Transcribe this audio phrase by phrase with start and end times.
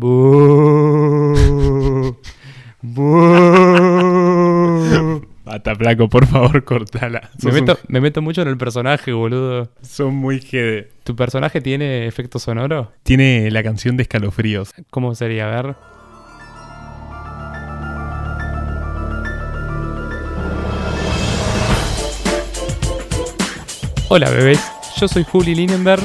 [0.00, 1.36] Bu.
[2.80, 3.20] Bu.
[5.44, 7.28] Bata, flaco, por favor, cortala.
[7.42, 9.68] Me meto, un- me meto mucho en el personaje, boludo.
[9.82, 10.88] Son muy jede.
[11.04, 12.92] ¿Tu personaje tiene efecto sonoro?
[13.02, 14.72] Tiene la canción de escalofríos.
[14.90, 15.48] ¿Cómo sería?
[15.58, 15.74] A ver.
[24.08, 24.60] Hola bebés,
[24.98, 26.02] yo soy Juli Linenberg.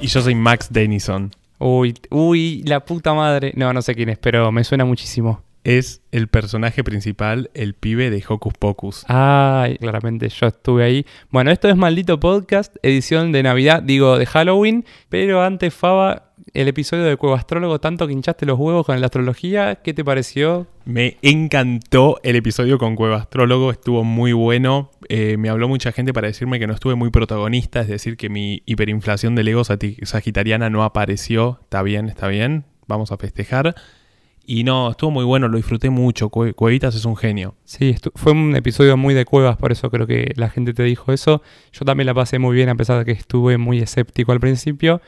[0.00, 1.30] Y yo soy Max Denison.
[1.58, 3.52] Uy, uy, la puta madre.
[3.56, 5.42] No, no sé quién es, pero me suena muchísimo.
[5.64, 9.04] Es el personaje principal, el pibe de Hocus Pocus.
[9.08, 11.06] Ay, claramente yo estuve ahí.
[11.30, 14.84] Bueno, esto es Maldito Podcast, edición de Navidad, digo de Halloween.
[15.08, 19.06] Pero antes, Faba, el episodio de Cueva Astrólogo, tanto que hinchaste los huevos con la
[19.06, 20.66] astrología, ¿qué te pareció?
[20.84, 24.90] Me encantó el episodio con Cueva Astrólogo, estuvo muy bueno.
[25.08, 28.28] Eh, me habló mucha gente para decirme que no estuve muy protagonista, es decir, que
[28.28, 31.58] mi hiperinflación del ego sagitariana no apareció.
[31.62, 33.74] Está bien, está bien, vamos a festejar.
[34.46, 36.30] Y no, estuvo muy bueno, lo disfruté mucho.
[36.30, 37.56] Cue- Cuevitas es un genio.
[37.64, 41.12] Sí, fue un episodio muy de cuevas, por eso creo que la gente te dijo
[41.12, 41.42] eso.
[41.72, 45.00] Yo también la pasé muy bien, a pesar de que estuve muy escéptico al principio.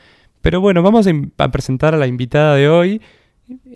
[0.47, 3.01] Pero bueno, vamos a, presentar a la invitada de hoy.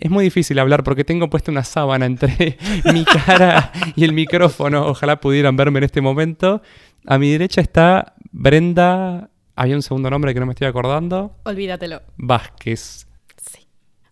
[0.00, 2.56] Es muy difícil hablar porque tengo puesta una sábana entre
[2.94, 4.86] mi cara y el micrófono.
[4.86, 6.62] Ojalá pudieran verme en este momento.
[7.06, 9.28] A mi derecha está Brenda.
[9.54, 11.36] Había un segundo nombre que no me estoy acordando.
[11.42, 12.00] Olvídatelo.
[12.16, 13.06] Vázquez.
[13.36, 13.66] Sí.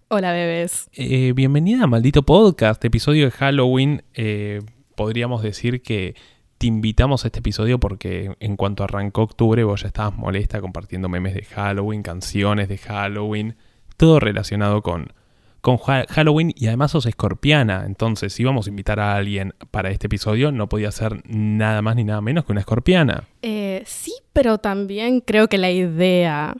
[0.08, 0.90] Hola, bebés.
[0.92, 4.02] Eh, bienvenida a Maldito Podcast, episodio de Halloween.
[4.12, 4.60] Eh,
[4.96, 6.14] podríamos decir que
[6.60, 11.08] te invitamos a este episodio porque en cuanto arrancó octubre vos ya estabas molesta compartiendo
[11.08, 13.56] memes de Halloween, canciones de Halloween,
[13.96, 15.14] todo relacionado con,
[15.62, 17.84] con Halloween y además sos escorpiana.
[17.86, 21.96] Entonces, si íbamos a invitar a alguien para este episodio, no podía ser nada más
[21.96, 23.26] ni nada menos que una escorpiana.
[23.40, 26.54] Eh, sí, pero también creo que la idea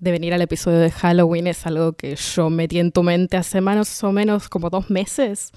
[0.00, 3.62] de venir al episodio de Halloween es algo que yo metí en tu mente hace
[3.62, 5.50] más o menos como dos meses.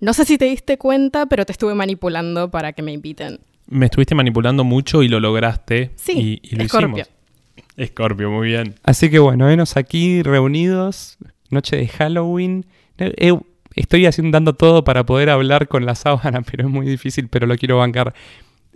[0.00, 3.40] No sé si te diste cuenta, pero te estuve manipulando para que me inviten.
[3.68, 5.90] Me estuviste manipulando mucho y lo lograste.
[5.96, 7.00] Sí, y, y lo hicimos.
[7.76, 8.74] Escorpio, muy bien.
[8.82, 11.18] Así que bueno, venos aquí reunidos,
[11.50, 12.66] noche de Halloween.
[12.98, 13.38] Eh, eh,
[13.74, 17.46] estoy haciendo dando todo para poder hablar con la sábana, pero es muy difícil, pero
[17.46, 18.14] lo quiero bancar.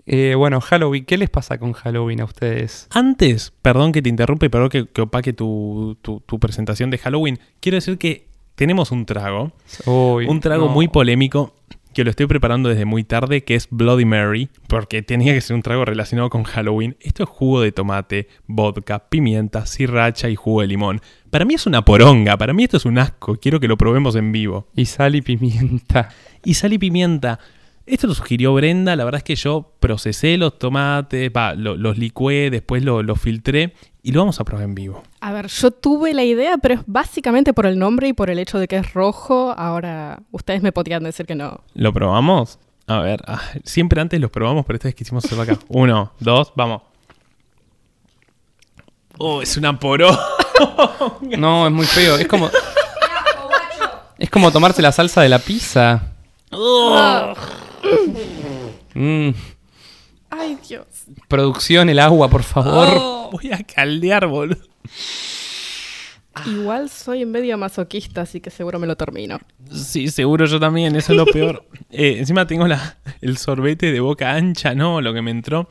[0.07, 2.87] Eh, bueno, Halloween, ¿qué les pasa con Halloween a ustedes?
[2.91, 6.99] Antes, perdón que te interrumpa y perdón que, que opaque tu, tu- tu presentación de
[6.99, 9.53] Halloween, quiero decir que tenemos un trago,
[9.87, 10.73] un trago no.
[10.73, 11.55] muy polémico
[11.95, 15.55] que lo estoy preparando desde muy tarde, que es Bloody Mary, porque tenía que ser
[15.55, 16.97] un trago relacionado con Halloween.
[17.01, 21.01] Esto es jugo de tomate, vodka, pimienta, sriracha y jugo de limón.
[21.31, 24.17] Para mí es una poronga, para mí esto es un asco, quiero que lo probemos
[24.17, 24.67] en vivo.
[24.75, 26.11] Y sal y pimienta.
[26.45, 27.39] Y sal y pimienta.
[27.87, 32.49] Esto lo sugirió Brenda, la verdad es que yo procesé los tomates, lo- los licué,
[32.51, 35.03] después lo- los filtré y lo vamos a probar en vivo.
[35.21, 38.39] A ver, yo tuve la idea, pero es básicamente por el nombre y por el
[38.39, 39.55] hecho de que es rojo.
[39.57, 41.61] Ahora, ustedes me podrían decir que no.
[41.75, 42.59] ¿Lo probamos?
[42.87, 45.59] A ver, ah, siempre antes los probamos, pero esta vez quisimos hacerlo acá.
[45.69, 46.83] Uno, dos, vamos.
[49.19, 50.09] Oh, es una poró.
[51.39, 52.17] No, es muy feo.
[52.17, 52.49] Es como.
[54.19, 56.13] Es como tomarse la salsa de la pizza.
[58.97, 59.31] Mm,
[60.31, 60.87] Ay, Dios.
[61.29, 63.31] producción, el agua, por favor.
[63.33, 64.63] Voy a caldear, boludo.
[66.47, 69.39] Igual soy medio masoquista, así que seguro me lo termino.
[69.73, 71.65] Sí, seguro yo también, eso es lo peor.
[71.97, 75.01] Eh, encima tengo la, el sorbete de boca ancha, ¿no?
[75.01, 75.69] Lo que me entró.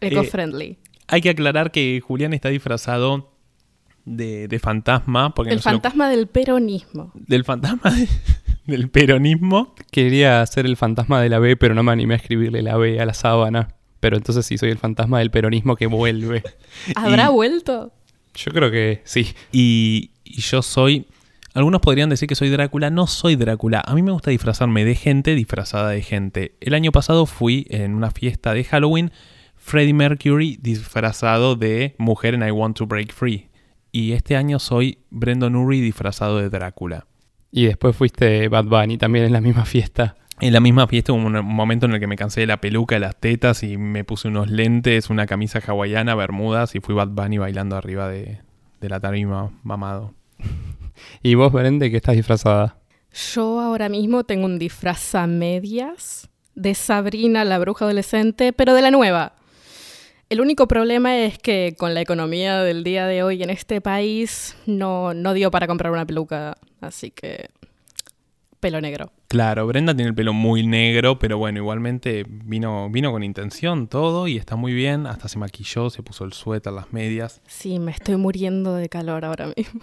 [0.00, 0.78] Eco-friendly.
[1.06, 3.32] Hay que aclarar que Julián está disfrazado
[4.04, 5.32] de, de fantasma.
[5.32, 7.12] Porque el no se lo- fantasma del peronismo.
[7.14, 8.08] del fantasma de-
[8.66, 9.74] del peronismo.
[9.90, 13.00] Quería ser el fantasma de la B, pero no me animé a escribirle la B
[13.00, 13.68] a la sábana.
[14.00, 16.42] Pero entonces sí soy el fantasma del peronismo que vuelve.
[16.96, 17.92] ¿Habrá Y- vuelto?
[18.34, 19.34] Yo creo que sí.
[19.52, 21.06] Y, y yo soy.
[21.54, 22.90] Algunos podrían decir que soy Drácula.
[22.90, 23.80] No soy Drácula.
[23.86, 26.56] A mí me gusta disfrazarme de gente disfrazada de gente.
[26.60, 29.12] El año pasado fui en una fiesta de Halloween.
[29.56, 33.48] Freddie Mercury disfrazado de mujer en I Want to Break Free.
[33.92, 37.06] Y este año soy Brendan Urie disfrazado de Drácula.
[37.56, 40.16] Y después fuiste Bad Bunny también en la misma fiesta.
[40.40, 42.96] En la misma fiesta hubo un momento en el que me cansé de la peluca,
[42.96, 47.10] de las tetas y me puse unos lentes, una camisa hawaiana, bermudas y fui Bad
[47.10, 48.40] Bunny bailando arriba de,
[48.80, 50.14] de la tarima mamado.
[51.22, 52.78] ¿Y vos, Berende, que estás disfrazada?
[53.32, 58.82] Yo ahora mismo tengo un disfraz a medias de Sabrina, la bruja adolescente, pero de
[58.82, 59.36] la nueva.
[60.34, 64.56] El único problema es que con la economía del día de hoy en este país
[64.66, 67.50] no, no dio para comprar una peluca, así que
[68.58, 69.12] pelo negro.
[69.28, 74.26] Claro, Brenda tiene el pelo muy negro, pero bueno, igualmente vino, vino con intención todo
[74.26, 75.06] y está muy bien.
[75.06, 77.40] Hasta se maquilló, se puso el suéter, las medias.
[77.46, 79.82] Sí, me estoy muriendo de calor ahora mismo.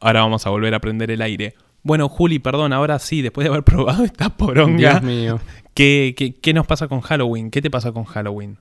[0.00, 1.54] ahora vamos a volver a prender el aire.
[1.82, 5.40] Bueno, Juli, perdón, ahora sí, después de haber probado esta poronga, Dios mío.
[5.74, 7.50] ¿qué, qué, qué nos pasa con Halloween?
[7.50, 8.56] ¿Qué te pasa con Halloween?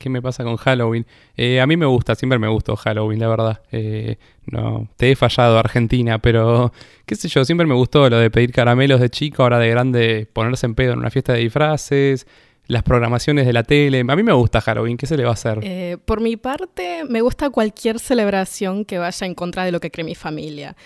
[0.00, 1.06] ¿Qué me pasa con Halloween?
[1.36, 3.60] Eh, a mí me gusta, siempre me gustó Halloween, la verdad.
[3.70, 4.16] Eh,
[4.46, 6.72] no, te he fallado, Argentina, pero
[7.04, 10.26] qué sé yo, siempre me gustó lo de pedir caramelos de chico, ahora de grande
[10.32, 12.26] ponerse en pedo en una fiesta de disfraces,
[12.70, 14.00] las programaciones de la tele.
[14.00, 15.58] A mí me gusta Halloween, ¿qué se le va a hacer?
[15.62, 19.90] Eh, por mi parte, me gusta cualquier celebración que vaya en contra de lo que
[19.90, 20.76] cree mi familia.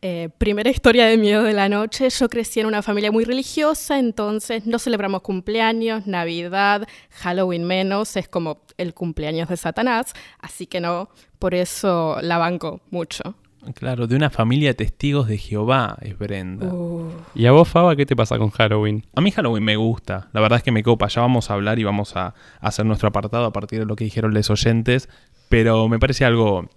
[0.00, 2.08] Eh, primera historia de miedo de la noche.
[2.08, 8.26] Yo crecí en una familia muy religiosa, entonces no celebramos cumpleaños, Navidad, Halloween menos, es
[8.26, 13.34] como el cumpleaños de Satanás, así que no, por eso la banco mucho.
[13.72, 16.66] Claro, de una familia de testigos de Jehová es Brenda.
[16.66, 19.04] Uh, ¿Y a vos, Faba, qué te pasa con Halloween?
[19.14, 21.78] A mí Halloween me gusta, la verdad es que me copa, ya vamos a hablar
[21.78, 25.08] y vamos a hacer nuestro apartado a partir de lo que dijeron los oyentes,
[25.48, 26.68] pero me parece algo,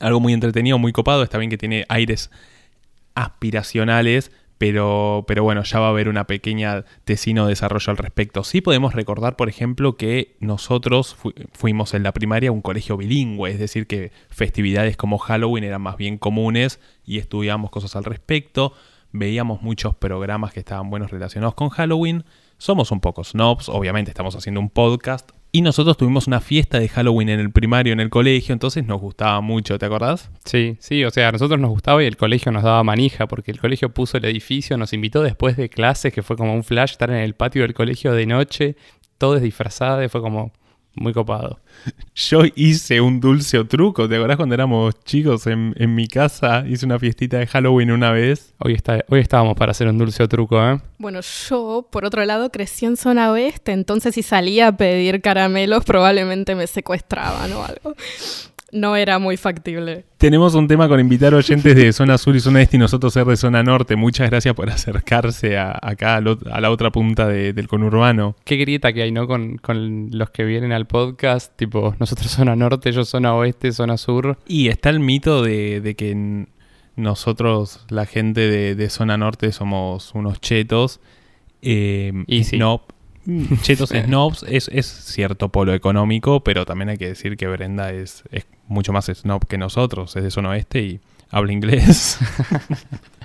[0.00, 2.30] algo muy entretenido, muy copado, está bien que tiene aires
[3.14, 8.44] aspiracionales, pero, pero bueno, ya va a haber una pequeña tesino desarrollo al respecto.
[8.44, 12.96] Sí podemos recordar, por ejemplo, que nosotros fu- fuimos en la primaria a un colegio
[12.96, 18.04] bilingüe, es decir, que festividades como Halloween eran más bien comunes y estudiábamos cosas al
[18.04, 18.72] respecto,
[19.12, 22.24] veíamos muchos programas que estaban buenos relacionados con Halloween.
[22.58, 25.30] Somos un poco snobs, obviamente estamos haciendo un podcast.
[25.50, 29.00] Y nosotros tuvimos una fiesta de Halloween en el primario, en el colegio, entonces nos
[29.00, 30.30] gustaba mucho, ¿te acordás?
[30.44, 33.50] Sí, sí, o sea, a nosotros nos gustaba y el colegio nos daba manija, porque
[33.50, 36.92] el colegio puso el edificio, nos invitó después de clases, que fue como un flash,
[36.92, 38.76] estar en el patio del colegio de noche,
[39.16, 40.52] todos disfrazados, fue como
[41.00, 41.60] muy copado.
[42.14, 46.64] Yo hice un dulce o truco, ¿te acordás cuando éramos chicos en, en mi casa?
[46.66, 48.54] Hice una fiestita de Halloween una vez.
[48.58, 50.80] Hoy, está, hoy estábamos para hacer un dulce o truco, ¿eh?
[50.98, 55.84] Bueno, yo, por otro lado, crecí en zona oeste, entonces si salía a pedir caramelos
[55.84, 57.94] probablemente me secuestraban o algo.
[58.70, 60.04] No era muy factible.
[60.18, 63.24] Tenemos un tema con invitar oyentes de zona sur y zona este y nosotros ser
[63.24, 63.96] de zona norte.
[63.96, 68.36] Muchas gracias por acercarse a, acá a, lo- a la otra punta de- del conurbano.
[68.44, 69.26] Qué grieta que hay, ¿no?
[69.26, 73.96] Con, con los que vienen al podcast, tipo, nosotros zona norte, yo zona oeste, zona
[73.96, 74.36] sur.
[74.46, 76.46] Y está el mito de, de que
[76.96, 81.00] nosotros, la gente de, de zona norte, somos unos chetos.
[81.62, 82.56] Eh, Y sí.
[82.56, 82.82] snob.
[83.62, 88.24] Chetos snobs es, es cierto polo económico, pero también hay que decir que Brenda es,
[88.30, 92.18] es mucho más snob que nosotros, es de zona oeste y habla inglés.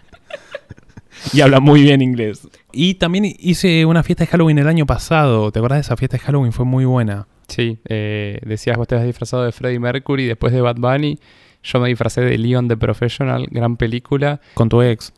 [1.33, 2.47] y habla muy bien inglés.
[2.73, 5.51] Y también hice una fiesta de Halloween el año pasado.
[5.51, 6.51] ¿Te acordás de esa fiesta de Halloween?
[6.51, 7.27] Fue muy buena.
[7.47, 11.19] Sí, eh, decías vos te has disfrazado de Freddie Mercury después de Bad Bunny.
[11.63, 14.41] Yo me disfracé de Leon the Professional, gran película.
[14.53, 15.13] Con tu ex.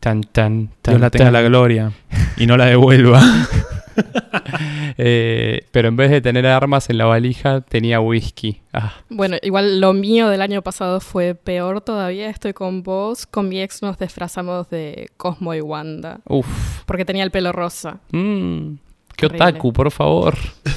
[0.00, 0.92] Tan, tan, tan.
[0.92, 1.32] Dios la tenga tan.
[1.32, 1.92] la gloria.
[2.36, 3.22] Y no la devuelva.
[5.00, 8.60] Eh, pero en vez de tener armas en la valija, tenía whisky.
[8.72, 12.28] Ah, Bueno, igual lo mío del año pasado fue peor todavía.
[12.30, 13.24] Estoy con vos.
[13.26, 16.18] Con mi ex nos disfrazamos de Cosmo y Wanda.
[16.26, 16.82] uf.
[16.86, 17.98] Porque tenía el pelo rosa.
[18.10, 18.74] Mm,
[19.16, 19.44] qué Horrible.
[19.46, 20.34] otaku, por favor.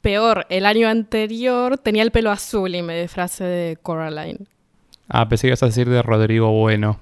[0.00, 4.46] Peor, el año anterior tenía el pelo azul y me disfracé de Coraline.
[5.08, 7.00] Ah, pensé que ibas a decir de Rodrigo Bueno.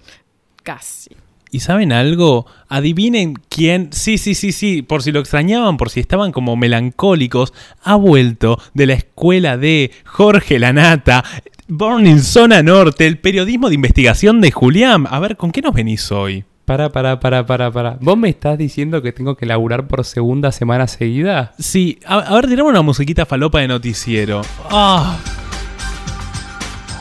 [0.62, 1.10] Casi.
[1.50, 2.46] ¿Y saben algo?
[2.68, 3.90] Adivinen quién.
[3.92, 4.82] Sí, sí, sí, sí.
[4.82, 9.92] Por si lo extrañaban, por si estaban como melancólicos, ha vuelto de la escuela de
[10.04, 11.24] Jorge Lanata.
[11.68, 15.06] Born in Zona Norte, el periodismo de investigación de Julián.
[15.10, 16.44] A ver, ¿con qué nos venís hoy?
[16.64, 17.96] Para, para, para, para, para.
[18.00, 21.54] ¿Vos me estás diciendo que tengo que laburar por segunda semana seguida?
[21.58, 24.42] Sí, a, a ver, tirame una musiquita falopa de noticiero.
[24.68, 25.16] Ah,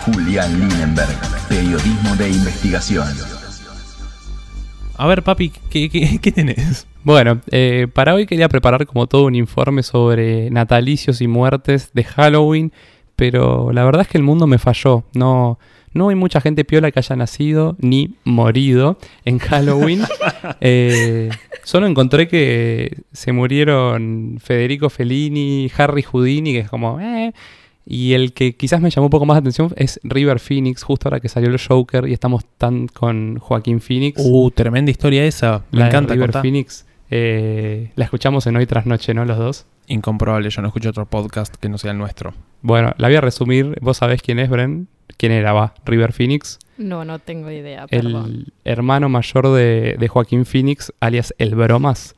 [0.05, 1.17] Julián Linenberg,
[1.50, 3.35] periodismo de investigación.
[4.98, 6.88] A ver, papi, ¿qué, qué, qué tenés?
[7.04, 12.04] Bueno, eh, para hoy quería preparar como todo un informe sobre natalicios y muertes de
[12.04, 12.72] Halloween,
[13.16, 15.04] pero la verdad es que el mundo me falló.
[15.14, 15.60] No,
[15.94, 20.02] no hay mucha gente piola que haya nacido ni morido en Halloween.
[20.62, 21.30] Eh,
[21.64, 27.00] solo encontré que se murieron Federico Fellini, Harry Houdini, que es como...
[27.00, 27.34] eh,
[27.86, 31.08] y el que quizás me llamó un poco más la atención es River Phoenix, justo
[31.08, 34.22] ahora que salió el Joker y estamos tan con Joaquín Phoenix.
[34.25, 35.63] Uh, tremenda historia esa.
[35.72, 36.42] Me La de encanta River contá.
[36.42, 36.86] Phoenix.
[37.12, 39.24] eh, la escuchamos en Hoy Tras Noche, ¿no?
[39.25, 39.65] Los dos.
[39.88, 42.34] Incomprobable, yo no escucho otro podcast que no sea el nuestro.
[42.63, 43.77] Bueno, la voy a resumir.
[43.82, 44.88] ¿Vos sabés quién es, Bren?
[45.18, 45.75] ¿Quién era, va?
[45.86, 46.58] River Phoenix.
[46.77, 48.25] No, no tengo idea, perdón.
[48.25, 52.15] El hermano mayor de, de Joaquín Phoenix, alias El Bromas.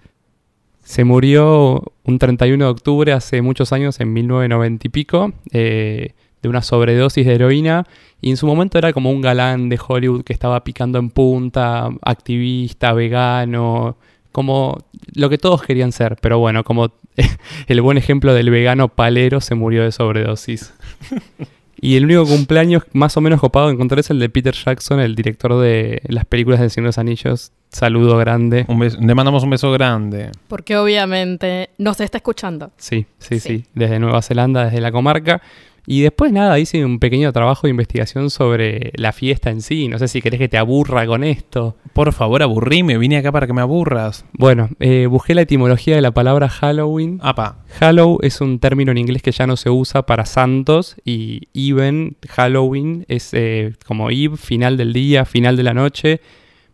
[0.88, 6.48] Se murió un 31 de octubre hace muchos años, en 1990 y pico, eh, de
[6.48, 7.86] una sobredosis de heroína.
[8.22, 11.90] Y en su momento era como un galán de Hollywood que estaba picando en punta,
[12.02, 13.98] activista, vegano,
[14.32, 14.78] como
[15.14, 16.16] lo que todos querían ser.
[16.22, 16.94] Pero bueno, como
[17.68, 20.74] el buen ejemplo del vegano palero se murió de sobredosis.
[21.80, 25.00] Y el único cumpleaños más o menos copado que encontré es el de Peter Jackson,
[25.00, 27.52] el director de las películas del Señor de los Anillos.
[27.70, 28.66] Saludo grande.
[28.68, 30.32] Un beso- le mandamos un beso grande.
[30.48, 32.72] Porque obviamente nos está escuchando.
[32.78, 33.58] Sí, sí, Sí.
[33.58, 35.42] sí, desde Nueva Zelanda, desde la comarca.
[35.90, 39.88] Y después nada, hice un pequeño trabajo de investigación sobre la fiesta en sí.
[39.88, 41.78] No sé si querés que te aburra con esto.
[41.94, 42.98] Por favor, aburrime.
[42.98, 44.26] Vine acá para que me aburras.
[44.34, 47.20] Bueno, eh, busqué la etimología de la palabra Halloween.
[47.24, 47.60] Apa.
[47.80, 52.18] Hallow es un término en inglés que ya no se usa para santos y even,
[52.28, 56.20] Halloween, es eh, como eve, final del día, final de la noche,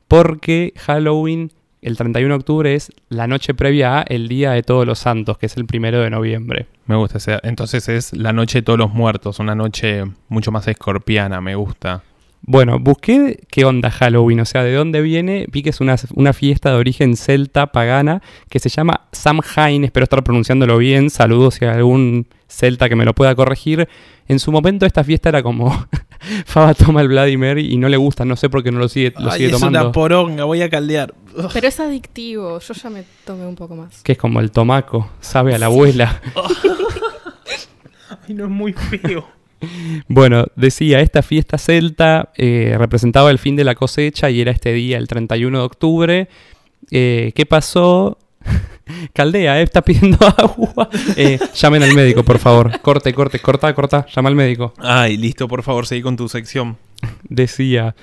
[0.08, 4.86] porque Halloween, el 31 de octubre, es la noche previa a el Día de Todos
[4.86, 6.68] los Santos, que es el primero de noviembre.
[6.86, 7.18] Me gusta.
[7.18, 9.40] ese- Entonces es la noche de todos los muertos.
[9.40, 11.42] Una noche mucho más escorpiana.
[11.42, 12.04] Me gusta.
[12.46, 15.46] Bueno, busqué qué onda Halloween, o sea, de dónde viene.
[15.50, 20.04] Vi que es una, una fiesta de origen celta, pagana, que se llama Samhain, espero
[20.04, 21.10] estar pronunciándolo bien.
[21.10, 23.88] Saludos si hay algún celta que me lo pueda corregir.
[24.28, 25.88] En su momento esta fiesta era como
[26.46, 29.13] Faba toma el Vladimir y no le gusta, no sé por qué no lo sigue,
[29.18, 29.92] lo sigue tomando.
[29.92, 30.44] poronga.
[30.46, 31.13] Voy a caldear.
[31.53, 32.60] Pero es adictivo.
[32.60, 34.01] Yo ya me tomé un poco más.
[34.03, 36.22] Que es como el tomaco, sabe a la abuela.
[38.27, 39.27] Ay, no es muy feo.
[40.08, 44.74] Bueno, decía, esta fiesta celta eh, representaba el fin de la cosecha y era este
[44.74, 46.30] día, el 31 de octubre.
[46.92, 48.18] Eh, ¿Qué pasó?
[49.13, 49.63] Caldea, ¿eh?
[49.63, 50.90] Está pidiendo agua.
[51.16, 52.80] Eh, llamen al médico, por favor.
[52.82, 54.06] Corte, corte, corta, corta.
[54.13, 54.74] Llama al médico.
[54.78, 56.78] Ay, listo, por favor, seguí con tu sección.
[57.28, 57.96] Decía,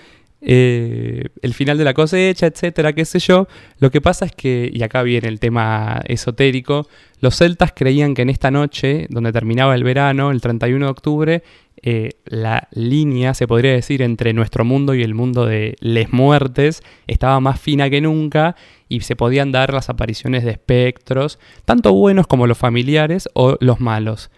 [0.43, 3.47] eh, el final de la cosecha, etcétera, qué sé yo.
[3.79, 6.89] Lo que pasa es que, y acá viene el tema esotérico,
[7.21, 11.43] los celtas creían que en esta noche, donde terminaba el verano, el 31 de octubre,
[11.83, 16.83] eh, la línea, se podría decir, entre nuestro mundo y el mundo de les muertes
[17.07, 18.55] estaba más fina que nunca
[18.89, 23.81] y se podían dar las apariciones de espectros, tanto buenos como los familiares o los
[23.81, 24.31] malos.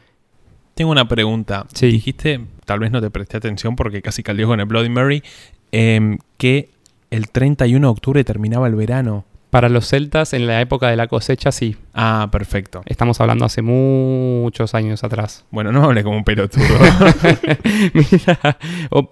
[0.74, 1.66] Tengo una pregunta.
[1.74, 1.88] Sí.
[1.88, 5.22] Dijiste, tal vez no te presté atención porque casi caldeó con el Bloody Mary,
[5.72, 6.70] em, que
[7.10, 9.24] el 31 de octubre terminaba el verano.
[9.52, 11.76] Para los celtas, en la época de la cosecha, sí.
[11.92, 12.80] Ah, perfecto.
[12.86, 15.44] Estamos hablando hace muchos años atrás.
[15.50, 16.64] Bueno, no hablé como un pelotudo.
[17.92, 18.58] Mira,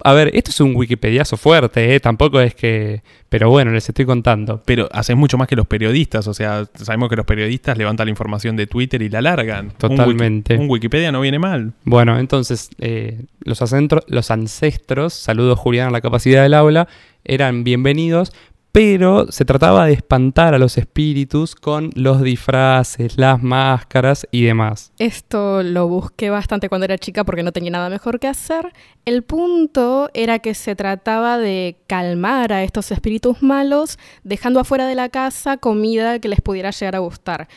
[0.02, 2.00] a ver, esto es un wikipediazo fuerte, ¿eh?
[2.00, 3.02] Tampoco es que...
[3.28, 4.62] Pero bueno, les estoy contando.
[4.64, 6.26] Pero haces mucho más que los periodistas.
[6.26, 9.66] O sea, sabemos que los periodistas levantan la información de Twitter y la largan.
[9.66, 10.56] Un wiki- Totalmente.
[10.56, 11.74] Un, Wikipedia no viene mal.
[11.84, 13.62] Bueno, entonces, eh, los,
[14.08, 16.88] los ancestros, saludos Julián a la capacidad del aula,
[17.24, 18.32] eran bienvenidos,
[18.72, 24.92] pero se trataba de espantar a los espíritus con los disfraces, las máscaras y demás.
[24.98, 28.72] Esto lo busqué bastante cuando era chica porque no tenía nada mejor que hacer.
[29.04, 34.94] El punto era que se trataba de calmar a estos espíritus malos, dejando afuera de
[34.94, 37.48] la casa comida que les pudiera llegar a gustar.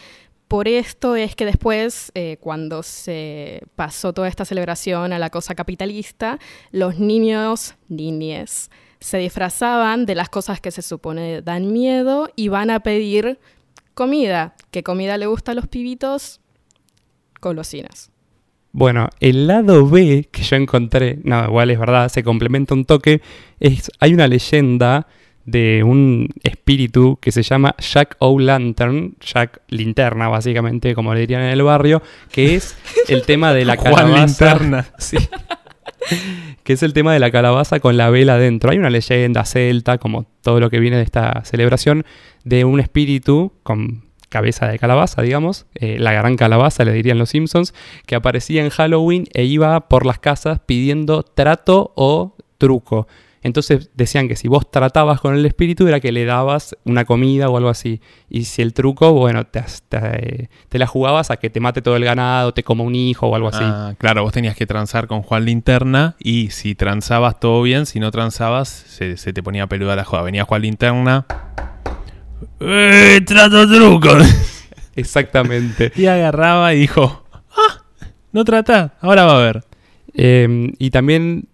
[0.47, 5.55] Por esto es que después, eh, cuando se pasó toda esta celebración a la cosa
[5.55, 6.37] capitalista,
[6.71, 8.69] los niños, niñes,
[9.03, 13.37] se disfrazaban de las cosas que se supone dan miedo y van a pedir
[13.93, 14.55] comida.
[14.71, 16.39] ¿Qué comida le gusta a los pibitos?
[17.41, 18.11] Golosinas.
[18.71, 23.21] Bueno, el lado B que yo encontré, no, igual es verdad, se complementa un toque,
[23.59, 25.05] es, hay una leyenda
[25.45, 31.49] de un espíritu que se llama Jack O'Lantern, Jack Linterna básicamente, como le dirían en
[31.49, 32.77] el barrio, que es
[33.09, 34.45] el tema de la Juan calabaza.
[34.45, 34.87] Linterna.
[34.97, 35.17] Sí.
[36.63, 38.71] Que es el tema de la calabaza con la vela dentro.
[38.71, 42.05] Hay una leyenda celta, como todo lo que viene de esta celebración,
[42.43, 47.29] de un espíritu con cabeza de calabaza, digamos, eh, la gran calabaza, le dirían los
[47.29, 47.73] Simpsons,
[48.07, 53.07] que aparecía en Halloween e iba por las casas pidiendo trato o truco.
[53.43, 57.49] Entonces decían que si vos tratabas con el espíritu era que le dabas una comida
[57.49, 57.99] o algo así.
[58.29, 61.95] Y si el truco, bueno, te, te- te la jugabas a que te mate todo
[61.97, 63.63] el ganado, te coma un hijo o algo así.
[63.63, 67.99] Ah, claro, vos tenías que transar con Juan Linterna y si transabas todo bien, si
[67.99, 70.21] no transabas, se, se te ponía peluda la joda.
[70.23, 71.25] Venía Juan Linterna.
[72.59, 74.09] ¡Eh, trato truco!
[74.95, 75.91] Exactamente.
[75.95, 77.25] y agarraba y dijo,
[77.57, 77.81] ¡ah!
[78.31, 79.63] No trata, ahora va a ver.
[80.13, 81.47] Eh, y también,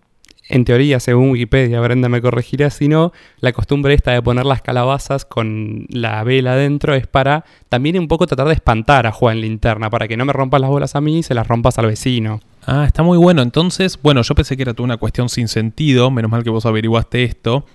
[0.50, 4.64] en teoría, según Wikipedia, Brenda me corregirá, si no, la costumbre esta de poner las
[4.64, 9.42] calabazas con la vela adentro es para también un poco tratar de espantar a Juan
[9.42, 11.86] Linterna, para que no me rompas las bolas a mí y se las rompas al
[11.86, 12.42] vecino.
[12.66, 13.44] Ah, está muy bueno.
[13.44, 16.66] Entonces, bueno, yo pensé que era toda una cuestión sin sentido, menos mal que vos
[16.66, 17.66] averiguaste esto,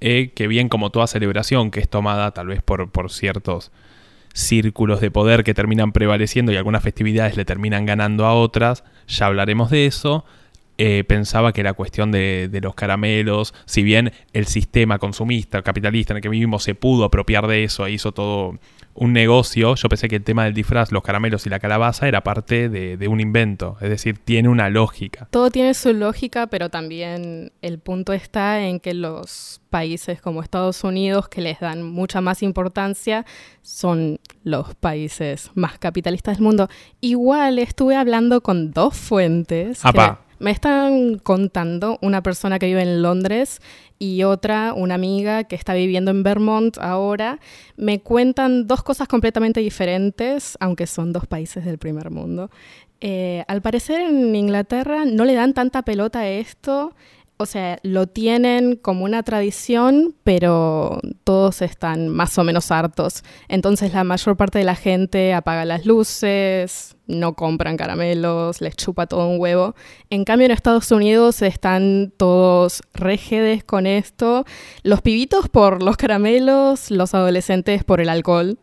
[0.00, 3.70] eh, que bien como toda celebración que es tomada tal vez por, por ciertos
[4.32, 9.26] círculos de poder que terminan prevaleciendo y algunas festividades le terminan ganando a otras, ya
[9.26, 10.24] hablaremos de eso.
[10.76, 16.12] Eh, pensaba que era cuestión de, de los caramelos, si bien el sistema consumista, capitalista
[16.12, 18.58] en el que vivimos se pudo apropiar de eso e hizo todo
[18.94, 19.74] un negocio.
[19.74, 22.96] Yo pensé que el tema del disfraz, los caramelos y la calabaza era parte de,
[22.96, 23.76] de un invento.
[23.80, 25.28] Es decir, tiene una lógica.
[25.30, 30.84] Todo tiene su lógica, pero también el punto está en que los países como Estados
[30.84, 33.26] Unidos, que les dan mucha más importancia,
[33.62, 36.68] son los países más capitalistas del mundo.
[37.00, 39.84] Igual estuve hablando con dos fuentes.
[40.38, 43.60] Me están contando una persona que vive en Londres
[43.98, 47.38] y otra, una amiga que está viviendo en Vermont ahora.
[47.76, 52.50] Me cuentan dos cosas completamente diferentes, aunque son dos países del primer mundo.
[53.00, 56.94] Eh, al parecer en Inglaterra no le dan tanta pelota a esto.
[57.36, 63.24] O sea, lo tienen como una tradición, pero todos están más o menos hartos.
[63.48, 69.08] Entonces la mayor parte de la gente apaga las luces, no compran caramelos, les chupa
[69.08, 69.74] todo un huevo.
[70.10, 74.44] En cambio en Estados Unidos están todos rejedes con esto.
[74.84, 78.58] Los pibitos por los caramelos, los adolescentes por el alcohol.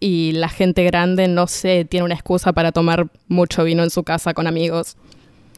[0.00, 4.02] Y la gente grande, no sé, tiene una excusa para tomar mucho vino en su
[4.04, 4.98] casa con amigos.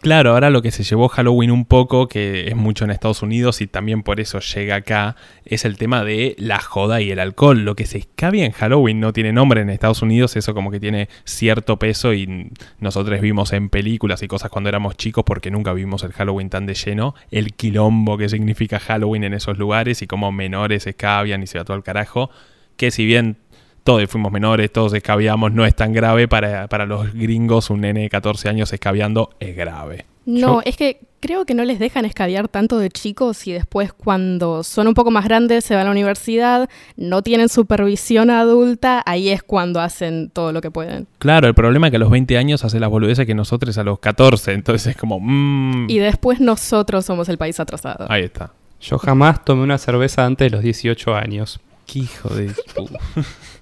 [0.03, 3.61] Claro, ahora lo que se llevó Halloween un poco, que es mucho en Estados Unidos
[3.61, 7.65] y también por eso llega acá, es el tema de la joda y el alcohol.
[7.65, 10.81] Lo que se escabia en Halloween no tiene nombre en Estados Unidos, eso como que
[10.81, 15.73] tiene cierto peso y nosotros vimos en películas y cosas cuando éramos chicos porque nunca
[15.73, 20.07] vimos el Halloween tan de lleno, el quilombo que significa Halloween en esos lugares y
[20.07, 22.31] cómo menores escabian y se va todo al carajo,
[22.77, 23.39] que si bien
[23.87, 26.29] todos fuimos menores, todos escabiamos, no es tan grave.
[26.29, 30.05] Para, para los gringos, un nene de 14 años escabeando es grave.
[30.27, 33.93] No, Yo- es que creo que no les dejan escabiar tanto de chicos y después
[33.93, 39.03] cuando son un poco más grandes se van a la universidad, no tienen supervisión adulta,
[39.07, 41.07] ahí es cuando hacen todo lo que pueden.
[41.19, 43.85] Claro, el problema es que a los 20 años hace las boludeces que nosotros a
[43.85, 44.53] los 14.
[44.53, 45.19] Entonces es como.
[45.21, 48.07] mm, Y después nosotros somos el país atrasado.
[48.11, 48.53] Ahí está.
[48.81, 51.61] Yo jamás tomé una cerveza antes de los 18 años.
[51.87, 52.51] Qué hijo de.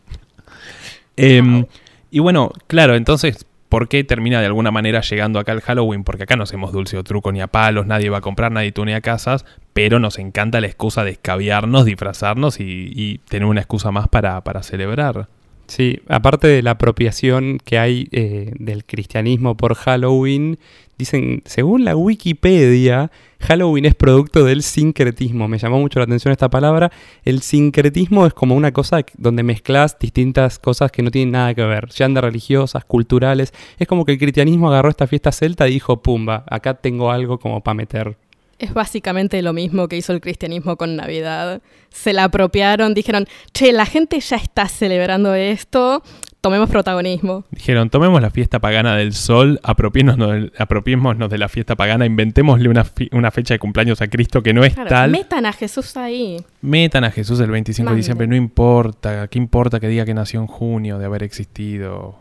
[1.16, 1.66] Em,
[2.10, 6.04] y bueno, claro, entonces, ¿por qué termina de alguna manera llegando acá el Halloween?
[6.04, 8.72] Porque acá no hacemos dulce o truco ni a palos, nadie va a comprar, nadie
[8.72, 13.90] tunea casas, pero nos encanta la excusa de escabiarnos, disfrazarnos y, y tener una excusa
[13.90, 15.28] más para, para celebrar.
[15.66, 20.58] Sí, aparte de la apropiación que hay eh, del cristianismo por Halloween,
[20.98, 23.10] dicen, según la Wikipedia,
[23.46, 25.48] Halloween es producto del sincretismo.
[25.48, 26.90] Me llamó mucho la atención esta palabra.
[27.24, 31.62] El sincretismo es como una cosa donde mezclas distintas cosas que no tienen nada que
[31.62, 33.52] ver, sean de religiosas, culturales.
[33.78, 37.38] Es como que el cristianismo agarró esta fiesta celta y dijo, pumba, acá tengo algo
[37.38, 38.16] como para meter.
[38.58, 41.60] Es básicamente lo mismo que hizo el cristianismo con Navidad.
[41.90, 46.02] Se la apropiaron, dijeron, che, la gente ya está celebrando esto,
[46.44, 47.44] tomemos protagonismo.
[47.50, 53.08] Dijeron, tomemos la fiesta pagana del sol, apropiémonos, de la fiesta pagana, inventémosle una, fi-
[53.12, 55.10] una fecha de cumpleaños a Cristo que no es Claro, tal.
[55.10, 56.36] metan a Jesús ahí.
[56.60, 59.26] Metan a Jesús el 25 de diciembre, no importa.
[59.28, 62.16] ¿Qué importa que diga que nació en junio de haber existido?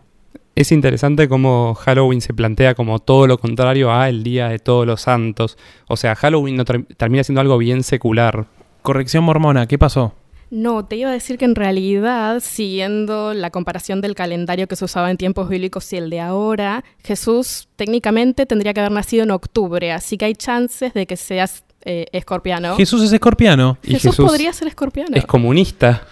[0.56, 4.86] Es interesante cómo Halloween se plantea como todo lo contrario a el Día de Todos
[4.88, 5.58] los Santos.
[5.88, 8.46] O sea, Halloween no ter- termina siendo algo bien secular.
[8.84, 10.14] Corrección mormona, ¿qué pasó?
[10.54, 14.86] No, te iba a decir que en realidad, siguiendo la comparación del calendario que se
[14.86, 19.32] usaba en tiempos bíblicos y el de ahora, Jesús técnicamente tendría que haber nacido en
[19.32, 22.76] octubre, así que hay chances de que seas eh, escorpiano.
[22.76, 23.80] Jesús es escorpiano.
[23.82, 25.16] Y Jesús, Jesús podría ser escorpiano.
[25.16, 26.06] Es comunista.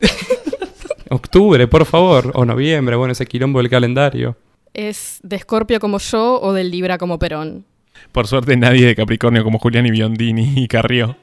[1.10, 2.30] Octubre, por favor.
[2.36, 4.36] O noviembre, bueno, ese quilombo del calendario.
[4.74, 7.64] Es de escorpio como yo o del libra como Perón.
[8.12, 11.16] Por suerte nadie de Capricornio como Julián y Biondini y Carrió.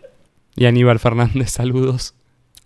[0.58, 2.16] Y Aníbal Fernández, saludos.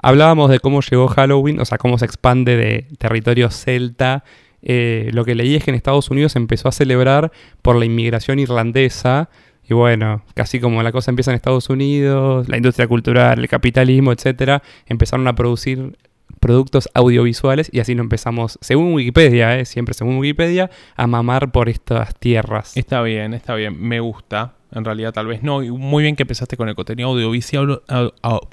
[0.01, 4.23] Hablábamos de cómo llegó Halloween, o sea, cómo se expande de territorio celta.
[4.61, 7.31] Eh, lo que leí es que en Estados Unidos se empezó a celebrar
[7.61, 9.29] por la inmigración irlandesa.
[9.69, 14.11] Y bueno, casi como la cosa empieza en Estados Unidos, la industria cultural, el capitalismo,
[14.11, 15.95] etcétera, empezaron a producir
[16.39, 21.67] productos audiovisuales y así lo empezamos, según Wikipedia, eh, siempre según Wikipedia, a mamar por
[21.69, 22.77] estas tierras.
[22.77, 23.79] Está bien, está bien.
[23.79, 24.53] Me gusta.
[24.71, 25.61] En realidad, tal vez no.
[25.61, 27.81] Muy bien que empezaste con el contenido audiovisual.
[27.87, 28.47] au- au-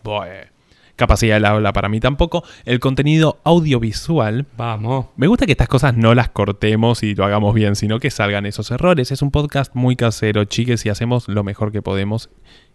[0.96, 2.42] Capacidad del habla para mí tampoco.
[2.64, 5.06] El contenido audiovisual Vamos.
[5.16, 8.46] Me gusta que estas cosas no las cortemos y lo hagamos bien, sino que salgan
[8.46, 9.12] esos errores.
[9.12, 12.30] Es un podcast muy casero, chiques, y hacemos lo mejor que podemos.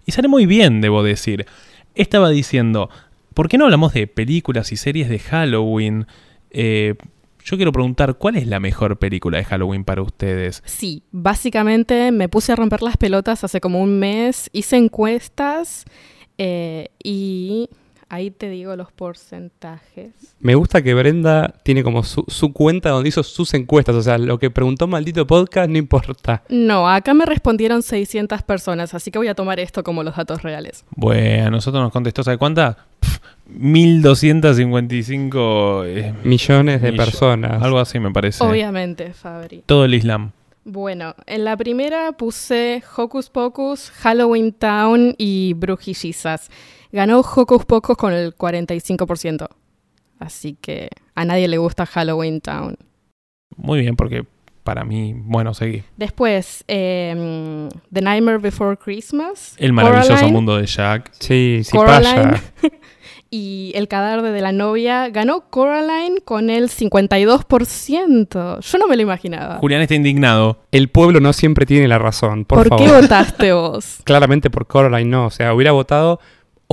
[0.05, 1.47] Y sale muy bien, debo decir.
[1.95, 2.89] Estaba diciendo,
[3.33, 6.05] ¿por qué no hablamos de películas y series de Halloween?
[6.51, 6.95] Eh,
[7.43, 10.61] yo quiero preguntar, ¿cuál es la mejor película de Halloween para ustedes?
[10.65, 15.85] Sí, básicamente me puse a romper las pelotas hace como un mes, hice encuestas
[16.37, 17.69] eh, y
[18.13, 20.11] ahí te digo los porcentajes.
[20.39, 23.95] Me gusta que Brenda tiene como su, su cuenta donde hizo sus encuestas.
[23.95, 26.43] O sea, lo que preguntó maldito podcast no importa.
[26.49, 30.41] No, acá me respondieron 600 personas, así que voy a tomar esto como los datos
[30.43, 30.83] reales.
[30.95, 32.77] Bueno, a nosotros nos contestó, ¿sabe cuánta?
[32.99, 37.61] Pff, 1255 eh, Millones de millo- personas.
[37.63, 38.43] Algo así me parece.
[38.43, 39.63] Obviamente, Fabri.
[39.65, 40.31] Todo el Islam.
[40.63, 46.49] Bueno, en la primera puse Hocus Pocus, Halloween Town y Brujillizas.
[46.91, 49.47] Ganó Hocus Pocus con el 45%.
[50.19, 52.75] Así que a nadie le gusta Halloween Town.
[53.57, 54.25] Muy bien, porque
[54.63, 55.83] para mí, bueno, seguí.
[55.97, 59.55] Después, eh, The Nightmare Before Christmas.
[59.57, 61.11] El maravilloso Coraline mundo de Jack.
[61.19, 62.31] Sí, sí Coraline.
[62.33, 62.43] pasa.
[63.33, 65.07] Y El cadáver de la novia.
[65.07, 68.59] Ganó Coraline con el 52%.
[68.59, 69.55] Yo no me lo imaginaba.
[69.59, 70.59] Julián está indignado.
[70.71, 72.85] El pueblo no siempre tiene la razón, por, ¿Por, favor.
[72.85, 73.99] qué votaste vos?
[74.03, 75.27] Claramente por Coraline no.
[75.27, 76.19] O sea, hubiera votado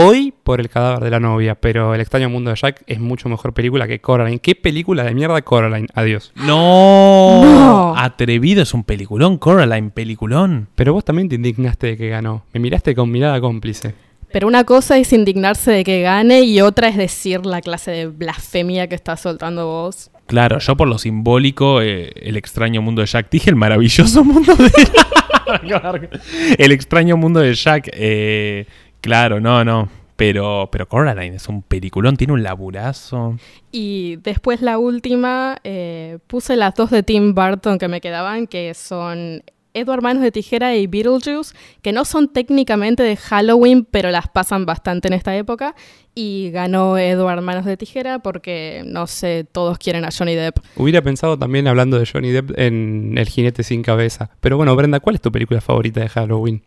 [0.01, 3.29] hoy por El cadáver de la novia, pero El extraño mundo de Jack es mucho
[3.29, 4.39] mejor película que Coraline.
[4.39, 5.89] ¿Qué película de mierda Coraline?
[5.95, 6.33] Adiós.
[6.37, 7.95] No, No.
[7.97, 10.69] Atrevido es un peliculón, Coraline, peliculón.
[10.77, 12.45] Pero vos también te indignaste de que ganó.
[12.53, 13.95] Me miraste con mirada cómplice.
[14.31, 18.07] Pero una cosa es indignarse de que gane y otra es decir la clase de
[18.07, 20.11] blasfemia que estás soltando vos.
[20.27, 23.31] Claro, yo por lo simbólico, eh, el extraño mundo de Jack.
[23.31, 24.71] Dije el maravilloso mundo de
[26.59, 27.91] El extraño mundo de Jack.
[27.95, 28.67] eh,
[29.01, 29.89] claro, no, no.
[30.17, 33.37] Pero, pero Coraline es un peliculón, tiene un laburazo.
[33.71, 38.75] Y después la última, eh, puse las dos de Tim Burton que me quedaban, que
[38.75, 44.29] son Edward Manos de Tijera y Beetlejuice, que no son técnicamente de Halloween, pero las
[44.29, 45.75] pasan bastante en esta época.
[46.15, 50.59] Y ganó Edward Manos de Tijera porque, no sé, todos quieren a Johnny Depp.
[50.77, 54.31] Hubiera pensado también hablando de Johnny Depp en El jinete sin cabeza.
[54.41, 56.63] Pero bueno, Brenda, ¿cuál es tu película favorita de Halloween?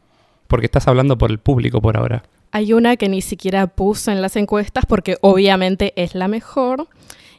[0.51, 2.23] Porque estás hablando por el público por ahora.
[2.51, 6.89] Hay una que ni siquiera puse en las encuestas porque obviamente es la mejor.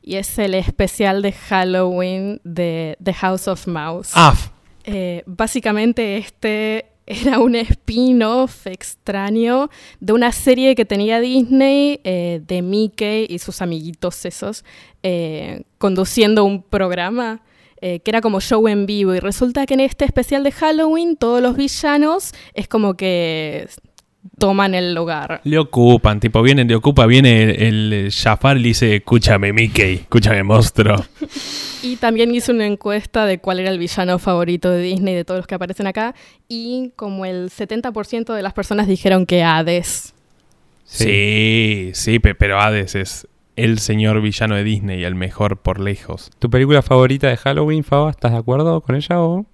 [0.01, 4.13] Y es el especial de Halloween de The House of Mouse.
[4.15, 4.35] Ah,
[4.85, 9.69] Eh, básicamente este era un spin-off extraño
[10.01, 14.65] de una serie que tenía Disney eh, de Mickey y sus amiguitos esos
[15.03, 17.43] eh, conduciendo un programa
[17.83, 21.17] eh, que era como show en vivo y resulta que en este especial de Halloween
[21.17, 23.69] todos los villanos es como que
[24.39, 25.41] toman el lugar.
[25.45, 29.95] le ocupan, tipo, viene, le ocupa, viene el, el Jafar y le dice, escúchame Mickey,
[29.97, 31.05] escúchame monstruo.
[31.85, 35.39] Y también hice una encuesta de cuál era el villano favorito de Disney de todos
[35.39, 36.15] los que aparecen acá
[36.47, 40.15] y como el 70% de las personas dijeron que Hades.
[40.85, 46.31] Sí, sí, pe- pero Hades es el señor villano de Disney, el mejor por lejos.
[46.39, 48.11] ¿Tu película favorita de Halloween, Faba?
[48.11, 49.47] ¿Estás de acuerdo con ella o...?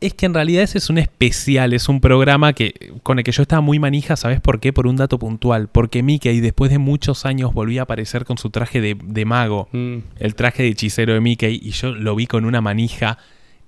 [0.00, 3.32] Es que en realidad ese es un especial, es un programa que, con el que
[3.32, 4.72] yo estaba muy manija, ¿sabes por qué?
[4.72, 5.68] Por un dato puntual.
[5.68, 9.68] Porque Mickey después de muchos años volvió a aparecer con su traje de, de mago,
[9.72, 13.18] Mm, el traje de hechicero de Mickey, y yo lo vi con una manija.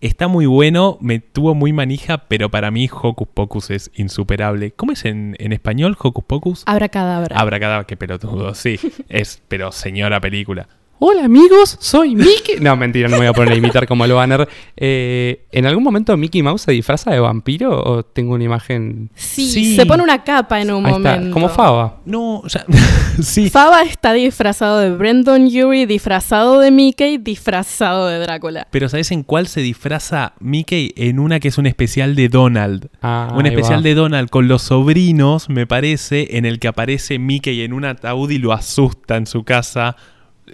[0.02, 4.72] Está muy bueno, me tuvo muy manija, pero para mí Hocus Pocus es insuperable.
[4.72, 6.64] ¿Cómo es en, en español Hocus Pocus?
[6.66, 7.38] Abracadabra.
[7.38, 8.80] Abracadabra, qué pelotudo, sí.
[9.08, 10.66] Es, pero señora película.
[11.04, 12.60] Hola amigos, soy Mickey.
[12.60, 14.48] No, mentira, no me voy a poner a imitar como el banner.
[14.76, 19.10] Eh, ¿En algún momento Mickey Mouse se disfraza de vampiro o tengo una imagen?
[19.16, 19.74] Sí, Sí.
[19.74, 21.34] se pone una capa en un Ahí está, momento.
[21.34, 21.96] como Faba.
[22.04, 22.64] No, ya,
[23.20, 23.50] sí.
[23.50, 28.68] Faba está disfrazado de Brendan Urie, disfrazado de Mickey, disfrazado de Drácula.
[28.70, 30.92] Pero ¿sabes en cuál se disfraza Mickey?
[30.94, 32.90] En una que es un especial de Donald.
[33.02, 33.82] Ah, un especial va.
[33.82, 38.30] de Donald con los sobrinos, me parece, en el que aparece Mickey en un ataúd
[38.30, 39.96] y lo asusta en su casa.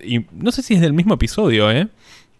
[0.04, 1.88] Y no sé si es del mismo episodio, ¿eh?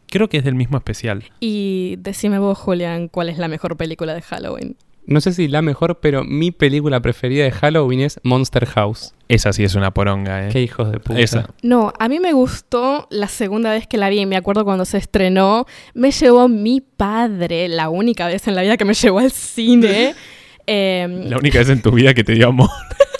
[0.07, 1.25] Creo que es del mismo especial.
[1.41, 4.77] Y decime vos, Julián, ¿cuál es la mejor película de Halloween?
[5.07, 9.15] No sé si la mejor, pero mi película preferida de Halloween es Monster House.
[9.29, 10.51] Esa sí es una poronga, ¿eh?
[10.53, 11.19] Qué hijos de puta.
[11.19, 11.49] Esa.
[11.63, 14.99] No, a mí me gustó la segunda vez que la vi, me acuerdo cuando se
[14.99, 19.31] estrenó, me llevó mi padre, la única vez en la vida que me llevó al
[19.31, 20.15] cine.
[20.71, 22.69] Em, La única vez en tu vida que te dio amor.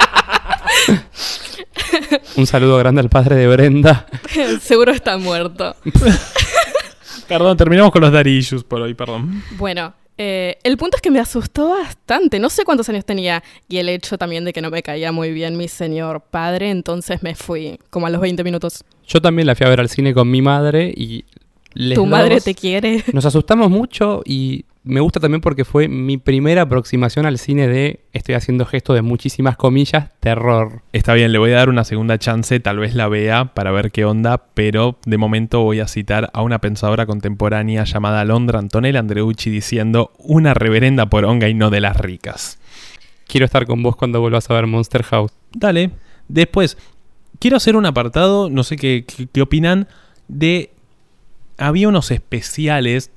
[2.38, 4.06] Un saludo grande al padre de Brenda.
[4.62, 5.76] seguro está muerto.
[7.28, 9.44] Perdón, terminamos con los daddy issues por hoy, perdón.
[9.58, 12.38] Bueno, eh, el punto es que me asustó bastante.
[12.38, 15.32] No sé cuántos años tenía y el hecho también de que no me caía muy
[15.32, 18.84] bien mi señor padre, entonces me fui como a los 20 minutos.
[19.08, 21.24] Yo también la fui a ver al cine con mi madre y...
[21.74, 23.04] les tu madre te quiere.
[23.14, 28.02] Nos asustamos mucho y me gusta también porque fue mi primera aproximación al cine de,
[28.12, 30.82] estoy haciendo gesto de muchísimas comillas, terror.
[30.92, 33.92] Está bien, le voy a dar una segunda chance, tal vez la vea para ver
[33.92, 39.00] qué onda, pero de momento voy a citar a una pensadora contemporánea llamada Londra Antonella
[39.00, 42.60] Andreucci diciendo una reverenda poronga y no de las ricas.
[43.28, 45.32] Quiero estar con vos cuando vuelvas a ver Monster House.
[45.54, 45.92] Dale.
[46.28, 46.78] Después,
[47.40, 49.88] quiero hacer un apartado, no sé qué, qué- qué opinan,
[50.28, 50.72] de...
[51.58, 53.12] Había unos especiales,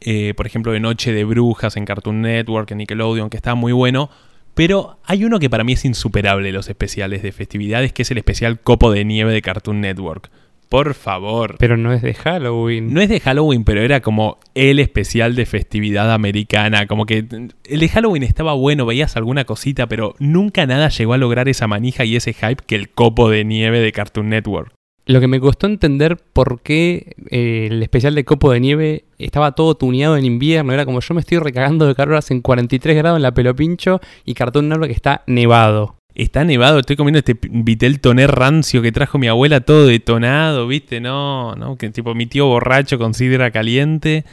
[0.00, 3.72] eh, por ejemplo, de Noche de Brujas en Cartoon Network, en Nickelodeon, que estaba muy
[3.72, 4.10] bueno,
[4.54, 8.18] Pero hay uno que para mí es insuperable los especiales de festividades, que es el
[8.18, 10.30] especial Copo de Nieve de Cartoon Network.
[10.68, 11.56] Por favor.
[11.58, 12.92] Pero no es de Halloween.
[12.92, 16.86] No es de Halloween, pero era como el especial de festividad americana.
[16.86, 17.24] Como que
[17.64, 21.68] el de Halloween estaba bueno, veías alguna cosita, pero nunca nada llegó a lograr esa
[21.68, 24.72] manija y ese hype que el copo de nieve de Cartoon Network.
[25.08, 29.52] Lo que me costó entender por qué eh, el especial de Copo de Nieve estaba
[29.52, 30.72] todo tuneado en invierno.
[30.72, 34.00] Era como yo me estoy recagando de calor en 43 grados en la pelo pincho
[34.24, 35.94] y Cartoon Network está nevado.
[36.16, 40.98] Está nevado, estoy comiendo este vitel toné rancio que trajo mi abuela todo detonado, ¿viste?
[41.00, 44.24] No, no, que tipo mi tío borracho con sidra caliente.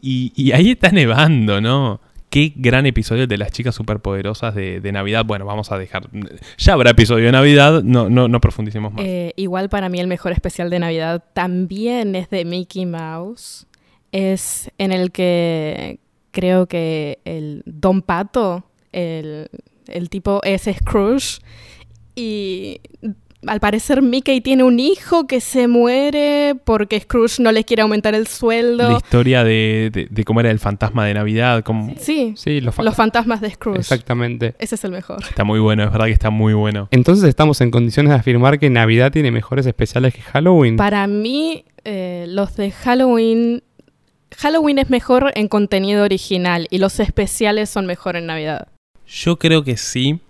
[0.00, 2.00] Y, y ahí está nevando, ¿no?
[2.30, 5.24] Qué gran episodio de las chicas superpoderosas de, Navidad.
[5.24, 6.08] Bueno, vamos a dejar.
[6.58, 9.04] Ya habrá episodio de Navidad, no, no, no profundicemos más.
[9.04, 13.66] Eh, igual para mí el mejor especial de Navidad también es de Mickey Mouse.
[14.12, 15.98] Es en el que
[16.30, 19.48] creo que el Don Pato, el,
[19.88, 21.40] el tipo es Scrooge.
[22.14, 22.80] Y
[23.46, 28.14] al parecer Mickey tiene un hijo que se muere porque Scrooge no le quiere aumentar
[28.14, 28.90] el sueldo.
[28.90, 31.62] La historia de, de- de cómo era el fantasma de Navidad.
[31.64, 33.78] cómo- Sí, Sí, los, fa- los fantasmas de Scrooge.
[33.80, 34.54] Exactamente.
[34.58, 35.22] Ese es el mejor.
[35.22, 36.88] Está muy bueno, es verdad que está muy bueno.
[36.90, 40.76] Entonces estamos en condiciones de afirmar que Navidad tiene mejores especiales que Halloween.
[40.76, 43.62] Para mí, eh, los de Halloween.
[44.36, 48.68] Halloween es mejor en contenido original y los especiales son mejor en Navidad.
[49.06, 50.20] Yo creo que sí,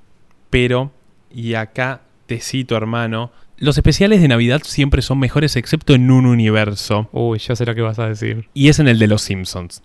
[0.48, 0.90] pero,
[1.34, 6.26] y acá te cito hermano, los especiales de Navidad siempre son mejores excepto en un
[6.26, 8.48] universo, Uy, ya sé lo que vas a decir.
[8.54, 9.82] y es en el de los Simpsons.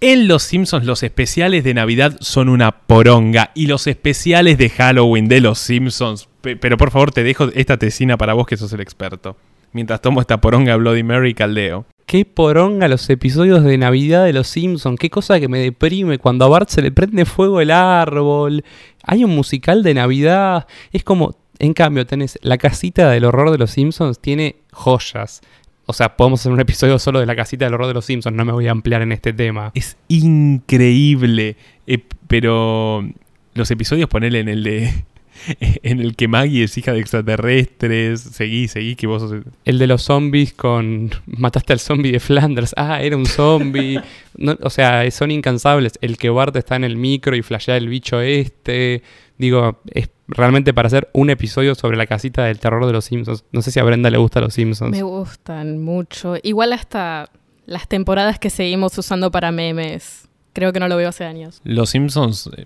[0.00, 5.28] En los Simpsons los especiales de Navidad son una poronga y los especiales de Halloween
[5.28, 8.72] de los Simpsons, pe- pero por favor te dejo esta tesina para vos que sos
[8.72, 9.36] el experto.
[9.72, 11.84] Mientras tomo esta poronga Bloody Mary y caldeo.
[12.06, 14.98] Qué poronga los episodios de Navidad de los Simpsons.
[14.98, 18.64] Qué cosa que me deprime cuando a Bart se le prende fuego el árbol.
[19.04, 20.66] Hay un musical de Navidad.
[20.90, 25.42] Es como, en cambio, tenés la casita del horror de los Simpsons, tiene joyas.
[25.84, 28.34] O sea, podemos hacer un episodio solo de la casita del horror de los Simpsons.
[28.34, 29.70] No me voy a ampliar en este tema.
[29.74, 31.56] Es increíble.
[31.86, 33.06] Eh, pero
[33.54, 35.04] los episodios, ponele en el de.
[35.82, 38.20] En el que Maggie es hija de extraterrestres.
[38.20, 39.42] Seguí, seguí, que vos sos.
[39.64, 41.10] El de los zombies con.
[41.26, 42.74] Mataste al zombie de Flanders.
[42.76, 44.00] Ah, era un zombie.
[44.36, 45.98] No, o sea, son incansables.
[46.00, 49.02] El que Bart está en el micro y flashea el bicho este.
[49.36, 53.44] Digo, es realmente para hacer un episodio sobre la casita del terror de los Simpsons.
[53.52, 54.92] No sé si a Brenda le gusta los Simpsons.
[54.92, 56.36] Me gustan mucho.
[56.42, 57.28] Igual hasta
[57.66, 60.29] las temporadas que seguimos usando para memes.
[60.52, 61.60] Creo que no lo veo hace años.
[61.64, 62.64] Los Simpsons eh,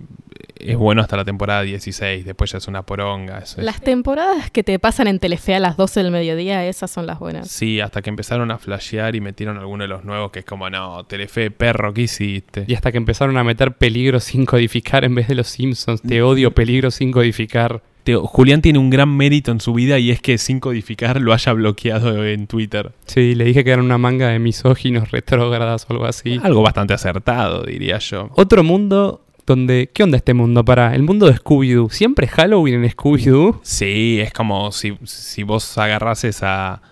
[0.56, 2.24] es bueno hasta la temporada 16.
[2.24, 3.38] Después ya es una poronga.
[3.38, 7.06] es- Las temporadas que te pasan en Telefe a las 12 del mediodía, esas son
[7.06, 7.48] las buenas.
[7.50, 10.70] Sí, hasta que empezaron a flashear y metieron alguno de los nuevos que es como,
[10.70, 12.64] no, Telefe, perro, ¿qué hiciste?
[12.66, 16.00] Y hasta que empezaron a meter peligro sin codificar en vez de los Simpsons.
[16.00, 17.82] Te odio peligro sin codificar.
[18.04, 21.32] Teo, Julián tiene un gran mérito en su vida y es que sin codificar lo
[21.32, 22.92] haya bloqueado en Twitter.
[23.06, 26.38] Sí, le dije que eran una manga de misóginos retrógradas o algo así.
[26.42, 28.28] Algo bastante acertado, diría yo.
[28.34, 29.90] Otro mundo donde...
[29.92, 30.64] ¿Qué onda este mundo?
[30.64, 31.90] Para el mundo de Scooby-Doo.
[31.90, 33.60] ¿Siempre Halloween en Scooby-Doo?
[33.62, 36.82] Sí, es como si, si vos agarrases a,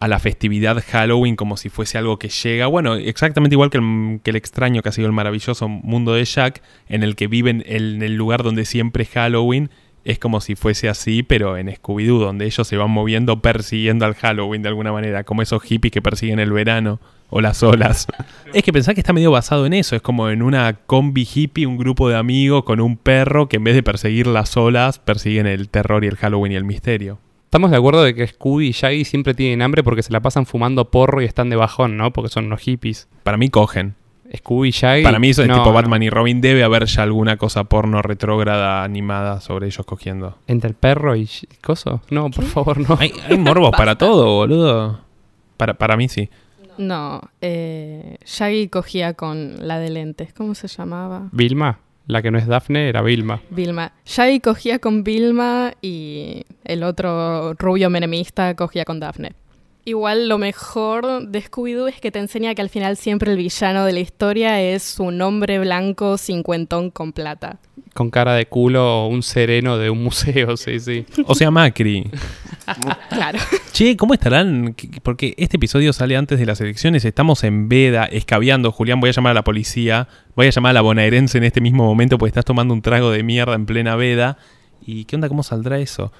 [0.00, 2.66] a la festividad Halloween como si fuese algo que llega.
[2.66, 6.24] Bueno, exactamente igual que el, que el extraño que ha sido el maravilloso mundo de
[6.24, 9.70] Jack, en el que viven en el lugar donde siempre es Halloween.
[10.04, 14.14] Es como si fuese así, pero en Scooby-Doo, donde ellos se van moviendo persiguiendo al
[14.14, 18.06] Halloween de alguna manera, como esos hippies que persiguen el verano o las olas.
[18.54, 21.66] es que pensá que está medio basado en eso, es como en una combi hippie,
[21.66, 25.46] un grupo de amigos con un perro que en vez de perseguir las olas, persiguen
[25.46, 27.18] el terror y el Halloween y el misterio.
[27.44, 30.46] Estamos de acuerdo de que Scooby y Shaggy siempre tienen hambre porque se la pasan
[30.46, 32.12] fumando porro y están de bajón, ¿no?
[32.12, 33.08] Porque son unos hippies.
[33.24, 33.96] Para mí cogen.
[34.36, 35.02] Scooby y Shaggy...
[35.02, 35.72] Para mí eso es no, tipo no.
[35.72, 36.40] Batman y Robin.
[36.40, 40.38] Debe haber ya alguna cosa porno retrógrada animada sobre ellos cogiendo.
[40.46, 41.28] ¿Entre el perro y
[41.62, 42.02] coso?
[42.10, 42.96] No, por favor, no.
[42.98, 45.00] Hay, hay morbos para todo, boludo.
[45.56, 46.30] Para, para mí sí.
[46.78, 50.32] No, eh, Shaggy cogía con la de lentes.
[50.32, 51.28] ¿Cómo se llamaba?
[51.32, 53.42] Vilma, la que no es Daphne, era Vilma.
[53.50, 53.92] Vilma.
[54.06, 59.32] Shaggy cogía con Vilma y el otro rubio menemista cogía con Daphne.
[59.84, 63.84] Igual lo mejor de Scooby-Doo es que te enseña que al final siempre el villano
[63.86, 67.58] de la historia es un hombre blanco cincuentón con plata.
[67.94, 71.06] Con cara de culo, un sereno de un museo, sí, sí.
[71.26, 72.08] O sea, Macri.
[73.08, 73.38] Claro.
[73.72, 74.74] Che, ¿cómo estarán?
[74.74, 77.04] Que- Porque este episodio sale antes de las elecciones.
[77.04, 78.70] Estamos en veda, escabeando.
[78.70, 80.06] Julián, voy a llamar a la policía.
[80.36, 83.10] Voy a llamar a la bonaerense en este mismo momento porque estás tomando un trago
[83.10, 84.38] de mierda en plena veda.
[84.86, 85.28] ¿Y qué onda?
[85.28, 86.12] ¿Cómo saldrá eso?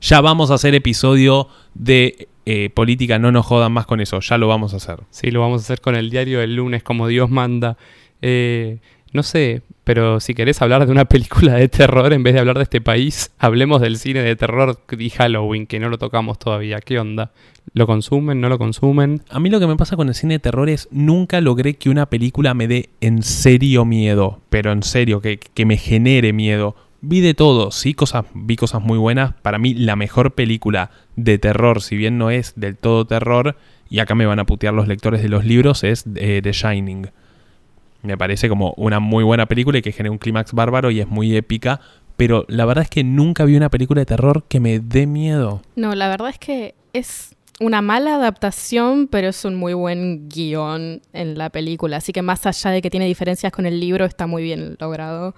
[0.00, 3.18] Ya vamos a hacer episodio de eh, política.
[3.18, 4.20] No nos jodan más con eso.
[4.20, 5.00] Ya lo vamos a hacer.
[5.10, 7.76] Sí, lo vamos a hacer con el diario del lunes, como Dios manda.
[8.22, 8.78] Eh,
[9.12, 12.56] No sé, pero si querés hablar de una película de terror en vez de hablar
[12.58, 16.80] de este país, hablemos del cine de terror y Halloween, que no lo tocamos todavía.
[16.80, 17.30] ¿Qué onda?
[17.72, 18.40] ¿Lo consumen?
[18.40, 19.22] ¿No lo consumen?
[19.30, 21.88] A mí lo que me pasa con el cine de terror es nunca logré que
[21.90, 26.76] una película me dé en serio miedo, pero en serio, que, que me genere miedo.
[27.00, 29.34] Vi de todo, sí, cosas, vi cosas muy buenas.
[29.42, 33.56] Para mí, la mejor película de terror, si bien no es del todo terror,
[33.88, 37.10] y acá me van a putear los lectores de los libros, es eh, The Shining.
[38.02, 41.08] Me parece como una muy buena película y que genera un clímax bárbaro y es
[41.08, 41.80] muy épica.
[42.16, 45.62] Pero la verdad es que nunca vi una película de terror que me dé miedo.
[45.76, 51.00] No, la verdad es que es una mala adaptación, pero es un muy buen guion
[51.12, 51.98] en la película.
[51.98, 55.34] Así que más allá de que tiene diferencias con el libro, está muy bien logrado.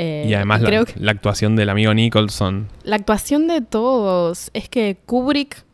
[0.00, 2.68] Eh, y además la, creo que la actuación del amigo Nicholson.
[2.84, 5.64] la actuación de todos es que Kubrick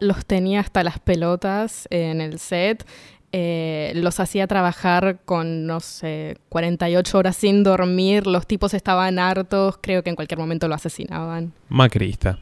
[0.00, 2.84] los tenía hasta las pelotas en el set.
[3.30, 8.26] eh, los hacía trabajar con, no sé, 48 horas sin dormir.
[8.26, 9.78] Los tipos estaban hartos.
[9.80, 11.52] Creo que en cualquier momento lo asesinaban.
[11.68, 12.38] Macrista.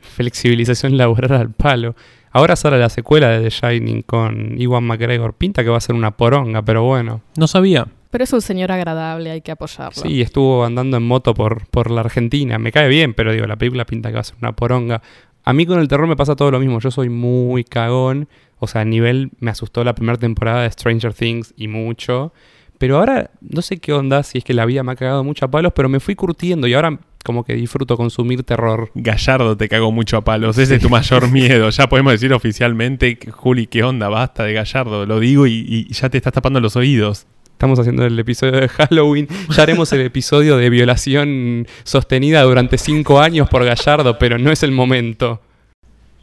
[0.00, 1.94] Flexibilización laboral al palo.
[2.30, 5.34] Ahora sale la secuela de The Shining con Iwan McGregor.
[5.34, 7.22] Pinta que va a ser una poronga, pero bueno.
[7.36, 7.88] No sabía.
[8.10, 10.02] Pero es un señor agradable, hay que apoyarlo.
[10.02, 12.58] Sí, estuvo andando en moto por, por la Argentina.
[12.58, 15.00] Me cae bien, pero digo, la película pinta que va a ser una poronga.
[15.44, 16.80] A mí con el terror me pasa todo lo mismo.
[16.80, 18.28] Yo soy muy cagón.
[18.58, 22.32] O sea, a nivel me asustó la primera temporada de Stranger Things y mucho.
[22.78, 25.44] Pero ahora no sé qué onda, si es que la vida me ha cagado mucho
[25.44, 28.90] a palos, pero me fui curtiendo y ahora como que disfruto consumir terror.
[28.94, 30.58] Gallardo te cago mucho a palos.
[30.58, 31.70] Ese es tu mayor miedo.
[31.70, 34.08] Ya podemos decir oficialmente, Juli, ¿qué onda?
[34.08, 35.06] Basta de Gallardo.
[35.06, 37.26] Lo digo y, y ya te estás tapando los oídos.
[37.60, 39.28] Estamos haciendo el episodio de Halloween.
[39.54, 44.62] Ya haremos el episodio de violación sostenida durante cinco años por Gallardo, pero no es
[44.62, 45.42] el momento.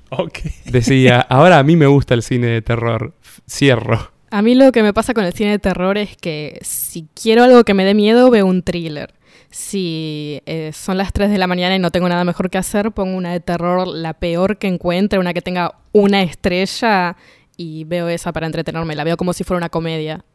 [0.10, 0.40] Ok.
[0.66, 3.14] Decía, ahora a mí me gusta el cine de terror.
[3.48, 4.10] Cierro.
[4.32, 7.44] A mí lo que me pasa con el cine de terror es que si quiero
[7.44, 9.14] algo que me dé miedo, veo un thriller.
[9.52, 12.94] Si eh, son las 3 de la mañana y no tengo nada mejor que hacer,
[12.94, 17.16] pongo una de terror, la peor que encuentre, una que tenga una estrella
[17.58, 18.96] y veo esa para entretenerme.
[18.96, 20.26] La veo como si fuera una comedia.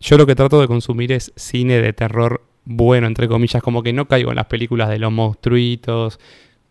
[0.00, 3.94] Yo lo que trato de consumir es cine de terror bueno, entre comillas, como que
[3.94, 6.20] no caigo en las películas de los monstruitos.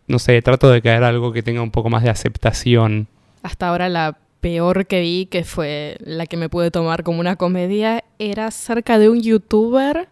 [0.06, 3.08] No sé, trato de caer algo que tenga un poco más de aceptación.
[3.42, 7.34] Hasta ahora la peor que vi, que fue la que me pude tomar como una
[7.34, 10.08] comedia, era acerca de un youtuber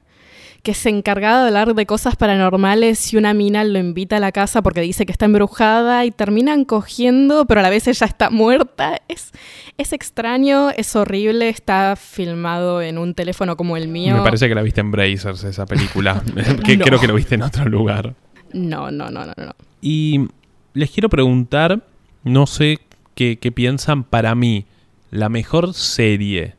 [0.67, 4.33] que se encargaba de hablar de cosas paranormales y una mina lo invita a la
[4.33, 8.31] casa porque dice que está embrujada y terminan cogiendo, pero a la vez ella está
[8.31, 9.01] muerta.
[9.07, 9.31] Es,
[9.79, 14.17] es extraño, es horrible, está filmado en un teléfono como el mío.
[14.17, 16.21] Me parece que la viste en Brazers, esa película.
[16.65, 16.85] que No.
[16.85, 18.17] Creo que lo viste en otro lugar.
[18.53, 19.53] No, no, no, no, no.
[19.81, 20.27] Y
[20.75, 21.81] les quiero preguntar,
[22.25, 22.81] no sé
[23.15, 24.67] qué, qué piensan para mí,
[25.13, 26.57] la mejor serie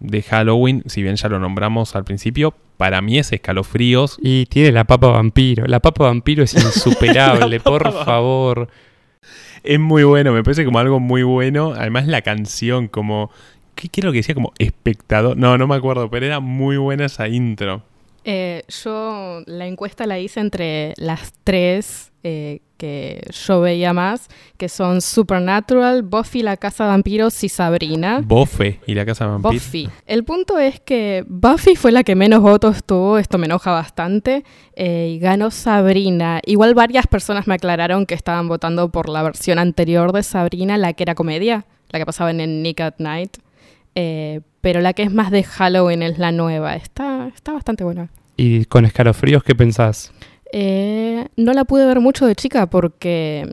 [0.00, 4.18] de Halloween, si bien ya lo nombramos al principio, para mí es Escalofríos.
[4.22, 5.66] Y tiene la papa vampiro.
[5.66, 8.68] La papa vampiro es insuperable, por favor.
[9.62, 11.72] Es muy bueno, me parece como algo muy bueno.
[11.76, 13.30] Además la canción como...
[13.74, 14.34] ¿Qué quiero que decía?
[14.34, 15.36] Como espectador.
[15.36, 17.82] No, no me acuerdo, pero era muy buena esa intro.
[18.24, 24.70] Eh, yo la encuesta la hice entre las tres eh, que yo veía más, que
[24.70, 28.20] son Supernatural, Buffy, La Casa de Vampiros y Sabrina.
[28.24, 29.52] Bofe y la casa de vampiro.
[29.52, 29.90] Buffy.
[30.06, 34.44] El punto es que Buffy fue la que menos votos tuvo, esto me enoja bastante,
[34.74, 36.40] eh, y ganó Sabrina.
[36.46, 40.94] Igual varias personas me aclararon que estaban votando por la versión anterior de Sabrina, la
[40.94, 43.36] que era comedia, la que pasaba en Nick at Night.
[43.94, 46.74] Eh, pero la que es más de Halloween es la nueva.
[46.76, 48.08] Está, está bastante buena.
[48.36, 50.12] Y con escalofríos, ¿qué pensás?
[50.52, 53.50] Eh, no la pude ver mucho de chica porque,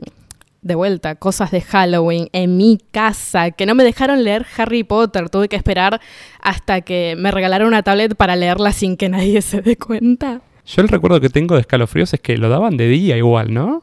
[0.62, 5.28] de vuelta, cosas de Halloween en mi casa, que no me dejaron leer Harry Potter.
[5.28, 6.00] Tuve que esperar
[6.40, 10.40] hasta que me regalaron una tablet para leerla sin que nadie se dé cuenta.
[10.64, 13.82] Yo el recuerdo que tengo de escalofríos es que lo daban de día igual, ¿no?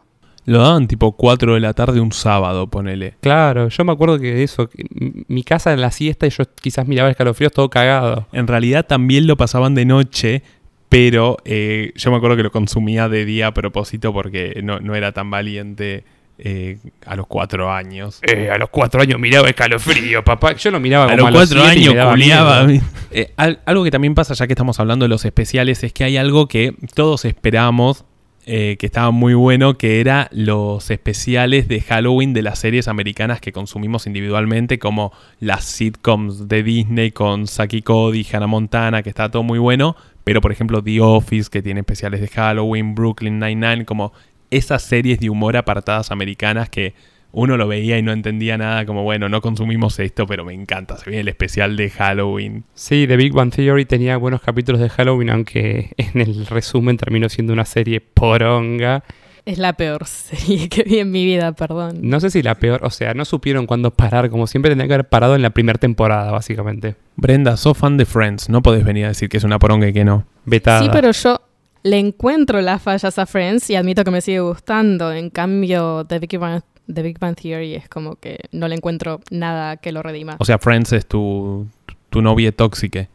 [0.50, 3.14] Lo daban tipo 4 de la tarde un sábado, ponele.
[3.22, 4.84] Claro, yo me acuerdo que eso, que
[5.28, 8.28] mi casa en la siesta y yo quizás miraba escalofríos todo cagado.
[8.32, 10.42] En realidad también lo pasaban de noche,
[10.90, 14.96] pero eh, yo me acuerdo que lo consumía de día a propósito porque no, no
[14.96, 16.04] era tan valiente
[16.40, 18.20] eh, a los 4 años.
[18.24, 20.54] Eh, a los cuatro años miraba escalofrío, papá.
[20.56, 22.68] Yo lo miraba A como los a los cuatro años me daba culiaba.
[23.12, 26.04] Eh, al- algo que también pasa, ya que estamos hablando de los especiales, es que
[26.04, 28.06] hay algo que todos esperamos,
[28.52, 33.42] eh, que estaba muy bueno, que era los especiales de Halloween de las series americanas
[33.42, 39.30] que consumimos individualmente, como las sitcoms de Disney con Saki Cody, Hannah Montana, que está
[39.30, 43.86] todo muy bueno, pero por ejemplo The Office, que tiene especiales de Halloween, Brooklyn Nine-Nine,
[43.86, 44.14] como
[44.50, 46.96] esas series de humor apartadas americanas que
[47.32, 50.98] uno lo veía y no entendía nada, como bueno, no consumimos esto, pero me encanta.
[50.98, 52.64] Se viene el especial de Halloween.
[52.74, 57.30] Sí, The Big Bang Theory tenía buenos capítulos de Halloween, aunque en el resumen terminó
[57.30, 59.04] siendo una serie poronga.
[59.46, 62.00] Es la peor serie que vi en mi vida, perdón.
[62.02, 64.94] No sé si la peor, o sea, no supieron cuándo parar, como siempre tendría que
[64.96, 66.96] haber parado en la primera temporada, básicamente.
[67.16, 69.94] Brenda, sos fan de Friends, no podés venir a decir que es una poronga y
[69.94, 70.26] que no.
[70.46, 70.82] Vetada.
[70.82, 71.42] Sí, pero yo
[71.84, 75.14] le encuentro las fallas a Friends y admito que me sigue gustando.
[75.14, 76.62] En cambio, The Big Bang,
[76.94, 80.36] The Big Bang Theory es como que no le encuentro nada que lo redima.
[80.40, 81.68] O sea, Friends es tu,
[82.10, 83.08] tu novia tóxica.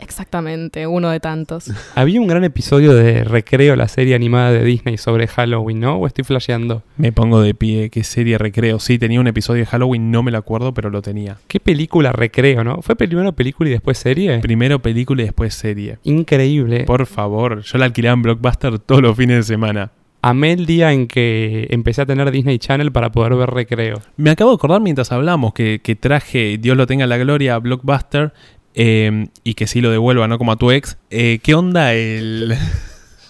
[0.00, 1.70] Exactamente, uno de tantos.
[1.94, 5.96] Había un gran episodio de Recreo, la serie animada de Disney sobre Halloween, ¿no?
[5.96, 6.82] ¿O estoy flasheando?
[6.96, 8.78] Me pongo de pie, qué serie recreo.
[8.78, 11.38] Sí, tenía un episodio de Halloween, no me lo acuerdo, pero lo tenía.
[11.48, 12.82] ¿Qué película Recreo, no?
[12.82, 14.38] ¿Fue primero película y después serie?
[14.40, 15.98] Primero película y después serie.
[16.04, 16.84] Increíble.
[16.84, 19.90] Por favor, yo la alquilaba en Blockbuster todos los fines de semana.
[20.26, 24.00] Amé el día en que empecé a tener Disney Channel para poder ver Recreo.
[24.16, 27.56] Me acabo de acordar mientras hablamos que, que traje, Dios lo tenga en la gloria,
[27.56, 28.32] a Blockbuster
[28.72, 30.96] eh, y que sí lo devuelva, no como a tu ex.
[31.10, 32.56] Eh, ¿Qué onda el...?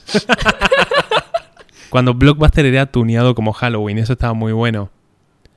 [1.90, 4.90] Cuando Blockbuster era tuneado como Halloween, eso estaba muy bueno.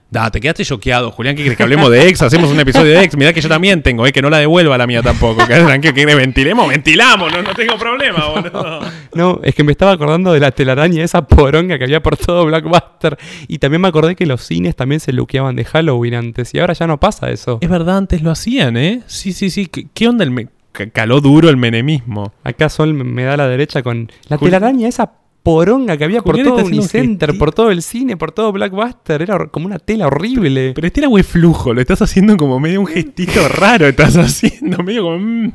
[0.09, 1.35] Da, te quedaste choqueado, Julián.
[1.35, 2.21] ¿Qué crees que hablemos de ex?
[2.21, 3.17] Hacemos un episodio de ex.
[3.17, 5.45] Mirá que yo también tengo, eh, que no la devuelva la mía tampoco.
[5.45, 8.79] Que tranquilo, que ventilemos, ventilamos, no, no tengo problema, boludo.
[9.13, 12.45] No, es que me estaba acordando de la telaraña, esa poronga que había por todo
[12.45, 13.17] Blockbuster.
[13.49, 16.53] Y también me acordé que los cines también se luqueaban de Halloween antes.
[16.53, 17.57] Y ahora ya no pasa eso.
[17.59, 19.01] Es verdad, antes lo hacían, ¿eh?
[19.07, 19.67] Sí, sí, sí.
[19.67, 20.49] ¿Qué, qué onda el...
[20.93, 22.31] caló duro el menemismo?
[22.45, 25.11] Acá Sol me da a la derecha con la telaraña, esa
[25.47, 29.21] poronga que había por todo Unicenter, por todo el cine, por todo Blockbuster.
[29.21, 30.73] Era como una tela horrible.
[30.75, 34.83] Pero este era muy flujo, lo estás haciendo como medio un gestito raro, estás haciendo
[34.83, 35.19] medio como...
[35.19, 35.53] mm.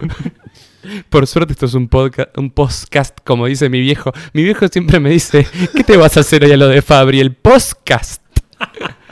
[1.10, 4.12] Por suerte esto es un podcast, un podcast, como dice mi viejo.
[4.32, 7.20] Mi viejo siempre me dice, ¿qué te vas a hacer hoy a lo de Fabri?
[7.20, 8.22] El podcast.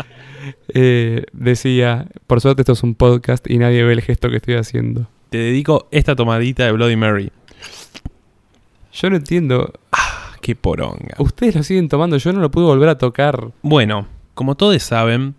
[0.73, 4.55] Eh, decía, por suerte esto es un podcast y nadie ve el gesto que estoy
[4.55, 5.09] haciendo.
[5.29, 7.33] Te dedico esta tomadita de Bloody Mary.
[8.93, 9.73] Yo no entiendo.
[10.41, 11.17] Qué poronga.
[11.19, 13.53] Ustedes lo siguen tomando, yo no lo pude volver a tocar.
[13.63, 15.35] Bueno, como todos saben,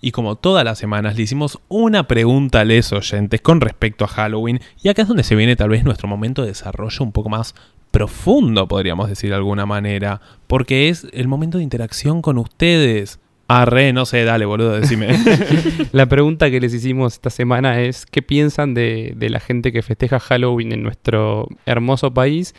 [0.00, 4.08] y como todas las semanas, le hicimos una pregunta a los oyentes con respecto a
[4.08, 7.28] Halloween, y acá es donde se viene tal vez nuestro momento de desarrollo un poco
[7.28, 7.54] más
[7.90, 13.20] profundo, podríamos decir de alguna manera, porque es el momento de interacción con ustedes.
[13.48, 15.08] Arre, no sé, dale, boludo, decime.
[15.92, 19.82] La pregunta que les hicimos esta semana es, ¿qué piensan de, de la gente que
[19.82, 22.54] festeja Halloween en nuestro hermoso país?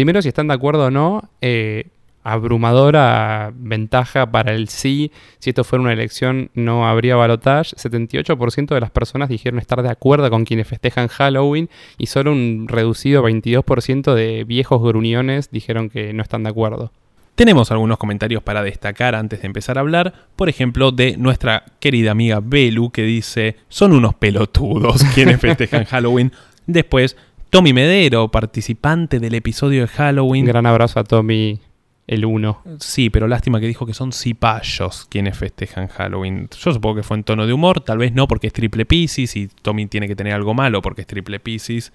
[0.00, 1.88] Primero, si están de acuerdo o no, eh,
[2.22, 5.12] abrumadora ventaja para el sí.
[5.40, 7.76] Si esto fuera una elección, no habría balotage.
[7.76, 12.64] 78% de las personas dijeron estar de acuerdo con quienes festejan Halloween y solo un
[12.66, 16.92] reducido 22% de viejos gruñones dijeron que no están de acuerdo.
[17.34, 20.14] Tenemos algunos comentarios para destacar antes de empezar a hablar.
[20.34, 26.32] Por ejemplo, de nuestra querida amiga Belu, que dice: Son unos pelotudos quienes festejan Halloween.
[26.66, 27.16] Después,
[27.50, 30.44] Tommy Medero, participante del episodio de Un Halloween.
[30.44, 31.58] gran abrazo a Tommy,
[32.06, 32.62] el 1.
[32.78, 36.48] Sí, pero lástima que dijo que son cipayos quienes festejan Halloween.
[36.56, 39.34] Yo supongo que fue en tono de humor, tal vez no porque es triple Pisces
[39.34, 41.92] y Tommy tiene que tener algo malo porque es triple Pisces.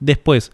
[0.00, 0.52] Después,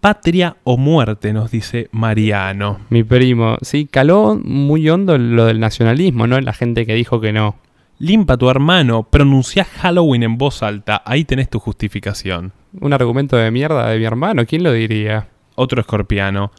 [0.00, 2.80] patria o muerte, nos dice Mariano.
[2.90, 6.40] Mi primo, sí, caló muy hondo lo del nacionalismo, ¿no?
[6.40, 7.54] La gente que dijo que no.
[8.00, 12.52] Limpa tu hermano, pronuncia Halloween en voz alta, ahí tenés tu justificación.
[12.78, 15.28] Un argumento de mierda de mi hermano, ¿quién lo diría?
[15.56, 16.52] Otro escorpiano.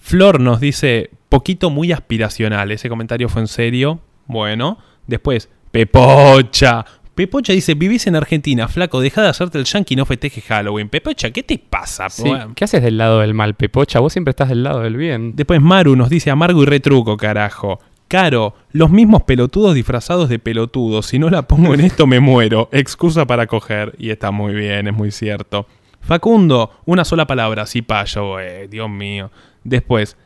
[0.00, 4.00] Flor nos dice, poquito muy aspiracional, ese comentario fue en serio.
[4.26, 6.84] Bueno, después, Pepocha.
[7.14, 10.88] Pepocha dice, vivís en Argentina, flaco, deja de hacerte el yankee y no festeje Halloween.
[10.88, 12.08] Pepocha, ¿qué te pasa?
[12.08, 12.30] Sí?
[12.54, 14.00] ¿Qué haces del lado del mal, Pepocha?
[14.00, 15.36] Vos siempre estás del lado del bien.
[15.36, 17.80] Después Maru nos dice amargo y retruco, carajo.
[18.12, 21.06] Caro, los mismos pelotudos disfrazados de pelotudos.
[21.06, 22.68] Si no la pongo en esto me muero.
[22.70, 23.94] Excusa para coger.
[23.98, 25.66] Y está muy bien, es muy cierto.
[26.02, 29.30] Facundo, una sola palabra, cipayo, eh, Dios mío.
[29.64, 30.18] Después,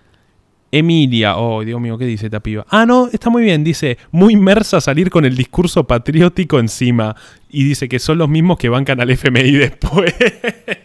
[0.73, 2.43] Emilia, oh, Dios mío, ¿qué dice esta?
[2.71, 7.15] Ah, no, está muy bien, dice, muy inmersa salir con el discurso patriótico encima.
[7.49, 10.13] Y dice que son los mismos que bancan al FMI después.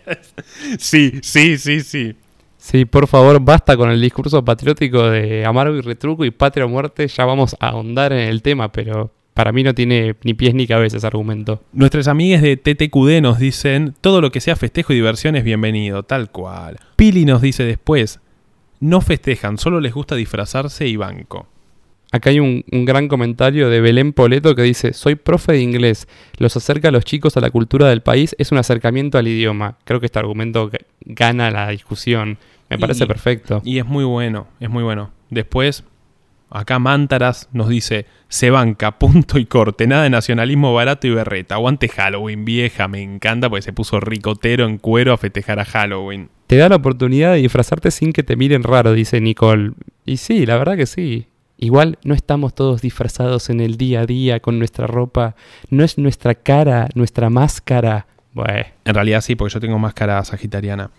[0.78, 2.16] sí, sí, sí, sí.
[2.64, 6.70] Sí, por favor, basta con el discurso patriótico de amargo y retruco y patria o
[6.70, 7.08] muerte.
[7.08, 10.68] Ya vamos a ahondar en el tema, pero para mí no tiene ni pies ni
[10.68, 11.64] cabeza ese argumento.
[11.74, 16.04] Nuestras amigas de TTQD nos dicen, todo lo que sea festejo y diversión es bienvenido,
[16.04, 16.78] tal cual.
[16.98, 18.20] Pili nos dice después,
[18.80, 21.48] no festejan, solo les gusta disfrazarse y banco.
[22.12, 26.08] Acá hay un, un gran comentario de Belén Poleto que dice, soy profe de inglés,
[26.38, 29.78] los acerca a los chicos a la cultura del país, es un acercamiento al idioma.
[29.86, 32.38] Creo que este argumento ga- gana la discusión.
[32.72, 33.62] Me parece Y- perfecto.
[33.64, 35.12] Y es muy bueno, es muy bueno.
[35.30, 35.84] Después,
[36.54, 41.56] Acá Mántaras nos dice, se banca, punto y corte, nada de nacionalismo barato y berreta.
[41.56, 46.30] Aguante Halloween, vieja, me encanta porque se puso ricotero en cuero a festejar a Halloween.
[46.48, 49.72] Te da la oportunidad de disfrazarte sin que te miren raro, dice Nicole.
[50.06, 51.28] Y sí, la verdad que sí.
[51.58, 55.36] Igual no estamos todos disfrazados en el día a día con nuestra ropa.
[55.70, 58.08] No es nuestra cara, nuestra máscara.
[58.34, 60.90] Bueno, En realidad sí, porque yo tengo máscara sagitariana.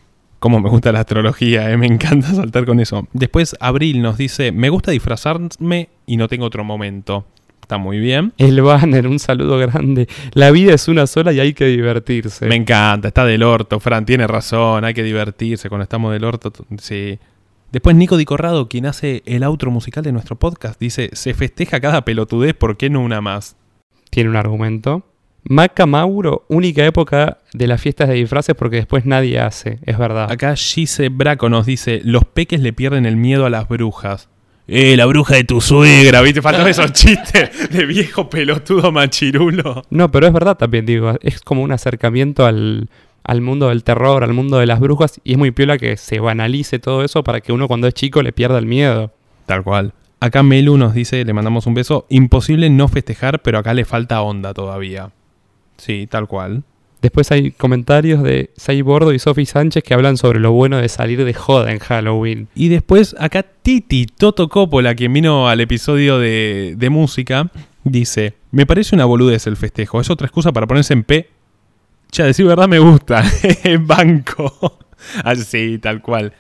[0.43, 3.07] Como me gusta la astrología, eh, me encanta saltar con eso.
[3.13, 7.25] Después Abril nos dice, me gusta disfrazarme y no tengo otro momento.
[7.61, 8.33] Está muy bien.
[8.39, 10.09] el banner, un saludo grande.
[10.33, 12.47] La vida es una sola y hay que divertirse.
[12.47, 16.53] Me encanta, está del orto, Fran, tiene razón, hay que divertirse cuando estamos del orto,
[16.79, 17.21] sí.
[17.71, 21.79] Después Nico Di Corrado, quien hace el outro musical de nuestro podcast, dice, se festeja
[21.79, 23.55] cada pelotudez, ¿por qué no una más?
[24.11, 25.05] Tiene un argumento.
[25.45, 29.79] Maca Mauro, única época de las fiestas de disfraces porque después nadie hace.
[29.85, 30.31] Es verdad.
[30.31, 34.29] Acá Gise Braco nos dice, los peques le pierden el miedo a las brujas.
[34.69, 36.41] Eh, la bruja de tu suegra, ¿viste?
[36.41, 39.83] Faltan esos chistes de viejo pelotudo machirulo.
[39.91, 41.15] No, pero es verdad también, digo.
[41.21, 42.89] Es como un acercamiento al,
[43.25, 45.21] al mundo del terror, al mundo de las brujas.
[45.25, 48.23] Y es muy piola que se banalice todo eso para que uno cuando es chico
[48.23, 49.13] le pierda el miedo.
[49.47, 49.93] Tal cual.
[50.21, 54.23] Acá Melu nos dice, le mandamos un beso, imposible no festejar, pero acá le falta
[54.23, 55.11] onda todavía.
[55.83, 56.63] Sí, tal cual.
[57.01, 60.89] Después hay comentarios de Sai Bordo y Sofi Sánchez que hablan sobre lo bueno de
[60.89, 62.47] salir de joda en Halloween.
[62.55, 67.51] Y después acá Titi Toto Coppola, quien vino al episodio de, de música,
[67.83, 71.29] dice, me parece una boludez el festejo, es otra excusa para ponerse en P.
[72.13, 73.25] Ya, decir verdad me gusta,
[73.81, 74.79] banco.
[75.25, 76.33] Así, tal cual.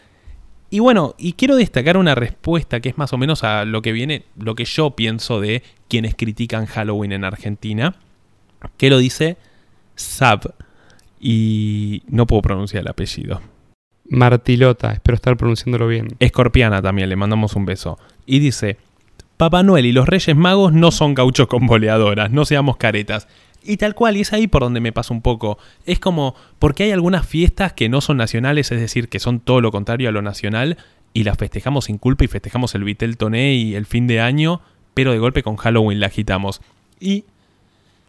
[0.70, 3.90] Y bueno, y quiero destacar una respuesta que es más o menos a lo que
[3.90, 7.96] viene, lo que yo pienso de quienes critican Halloween en Argentina,
[8.76, 9.36] que lo dice
[9.94, 10.54] Sab,
[11.20, 13.40] y no puedo pronunciar el apellido.
[14.08, 16.08] Martilota, espero estar pronunciándolo bien.
[16.18, 17.98] Escorpiana también, le mandamos un beso.
[18.26, 18.76] Y dice,
[19.36, 23.28] Papá Noel y los Reyes Magos no son gauchos con boleadoras, no seamos caretas.
[23.64, 25.58] Y tal cual, y es ahí por donde me pasa un poco.
[25.86, 29.60] Es como, porque hay algunas fiestas que no son nacionales, es decir, que son todo
[29.60, 30.78] lo contrario a lo nacional,
[31.14, 34.60] y las festejamos sin culpa y festejamos el Vitel Toné y el fin de año,
[34.94, 36.60] pero de golpe con Halloween la agitamos.
[36.98, 37.24] Y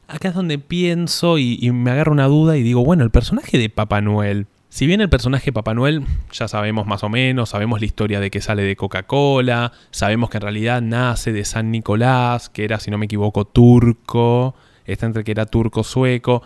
[0.08, 3.70] acá es donde pienso y, me agarro una duda y digo, bueno, el personaje de
[3.70, 7.86] Papá Noel, si bien el personaje Papá Noel ya sabemos más o menos, sabemos la
[7.86, 12.64] historia de que sale de Coca-Cola, sabemos que en realidad nace de San Nicolás, que
[12.64, 16.44] era, si no me equivoco, turco, está entre que era turco-sueco,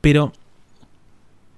[0.00, 0.32] pero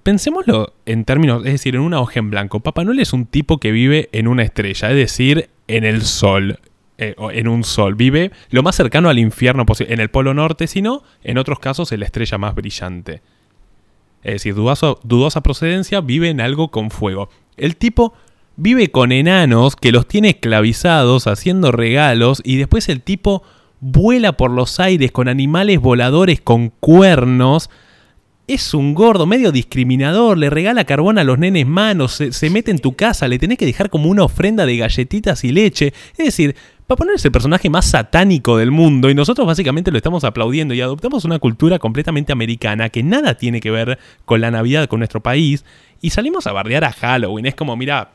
[0.03, 2.61] pensémoslo en términos, es decir, en una hoja en blanco.
[2.61, 6.59] Papá Noel es un tipo que vive en una estrella, es decir, en el sol.
[7.01, 7.95] Eh, en un sol.
[7.95, 9.95] Vive lo más cercano al infierno posible.
[9.95, 13.23] En el polo norte, si no, en otros casos en la estrella más brillante.
[14.25, 17.29] Es decir, dudosa procedencia, vive en algo con fuego.
[17.57, 18.15] El tipo
[18.57, 23.45] vive con enanos que los tiene esclavizados haciendo regalos y después el tipo
[23.79, 27.71] vuela por los aires con animales voladores con cuernos.
[28.49, 32.73] Es un gordo, medio discriminador, le regala carbón a los nenes manos, se, se mete
[32.73, 35.93] en tu casa, le tenés que dejar como una ofrenda de galletitas y leche.
[36.17, 36.57] Es decir,
[36.89, 40.81] para ponerse el personaje más satánico del mundo y nosotros básicamente lo estamos aplaudiendo y
[40.81, 45.23] adoptamos una cultura completamente americana que nada tiene que ver con la Navidad, con nuestro
[45.23, 45.67] país
[46.01, 47.45] y salimos a bardear a Halloween.
[47.45, 48.13] Es como, mira,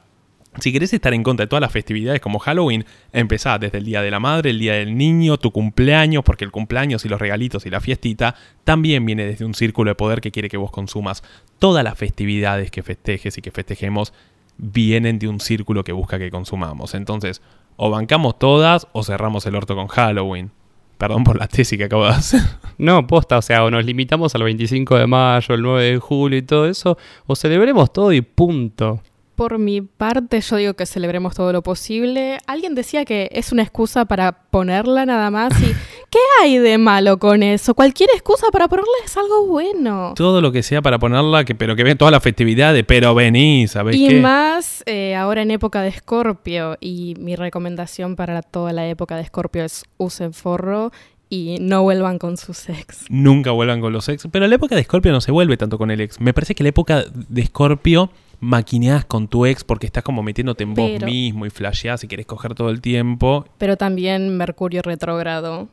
[0.59, 4.01] si querés estar en contra de todas las festividades como Halloween, empezá desde el Día
[4.01, 7.67] de la Madre, el Día del Niño, tu cumpleaños, porque el cumpleaños y los regalitos
[7.67, 11.21] y la fiestita también viene desde un círculo de poder que quiere que vos consumas.
[11.59, 14.13] Todas las festividades que festejes y que festejemos
[14.57, 16.95] vienen de un círculo que busca que consumamos.
[16.95, 17.39] Entonces,
[17.75, 20.51] o bancamos todas o cerramos el orto con Halloween.
[20.97, 22.41] Perdón por la tesis que acabo de hacer.
[22.79, 26.39] No, posta, o sea, o nos limitamos al 25 de mayo, el 9 de julio
[26.39, 26.97] y todo eso,
[27.27, 28.99] o celebremos todo y punto.
[29.35, 32.37] Por mi parte, yo digo que celebremos todo lo posible.
[32.45, 35.53] Alguien decía que es una excusa para ponerla nada más.
[35.61, 35.65] ¿Y
[36.11, 37.73] qué hay de malo con eso?
[37.73, 40.13] Cualquier excusa para ponerla es algo bueno.
[40.15, 43.71] Todo lo que sea para ponerla, que, pero que ven todas las festividades, pero venís,
[43.71, 44.19] ¿sabés Y qué?
[44.21, 46.77] más eh, ahora en época de Escorpio.
[46.79, 50.91] Y mi recomendación para toda la época de Escorpio es usen forro
[51.29, 53.05] y no vuelvan con sus ex.
[53.09, 54.27] nunca vuelvan con los ex.
[54.31, 56.21] Pero la época de Scorpio no se vuelve tanto con el ex.
[56.21, 58.11] Me parece que la época de Scorpio
[58.43, 62.25] maquineás con tu ex porque estás como metiéndote en vos mismo y flasheás y querés
[62.25, 63.45] coger todo el tiempo.
[63.57, 65.69] Pero también Mercurio retrógrado.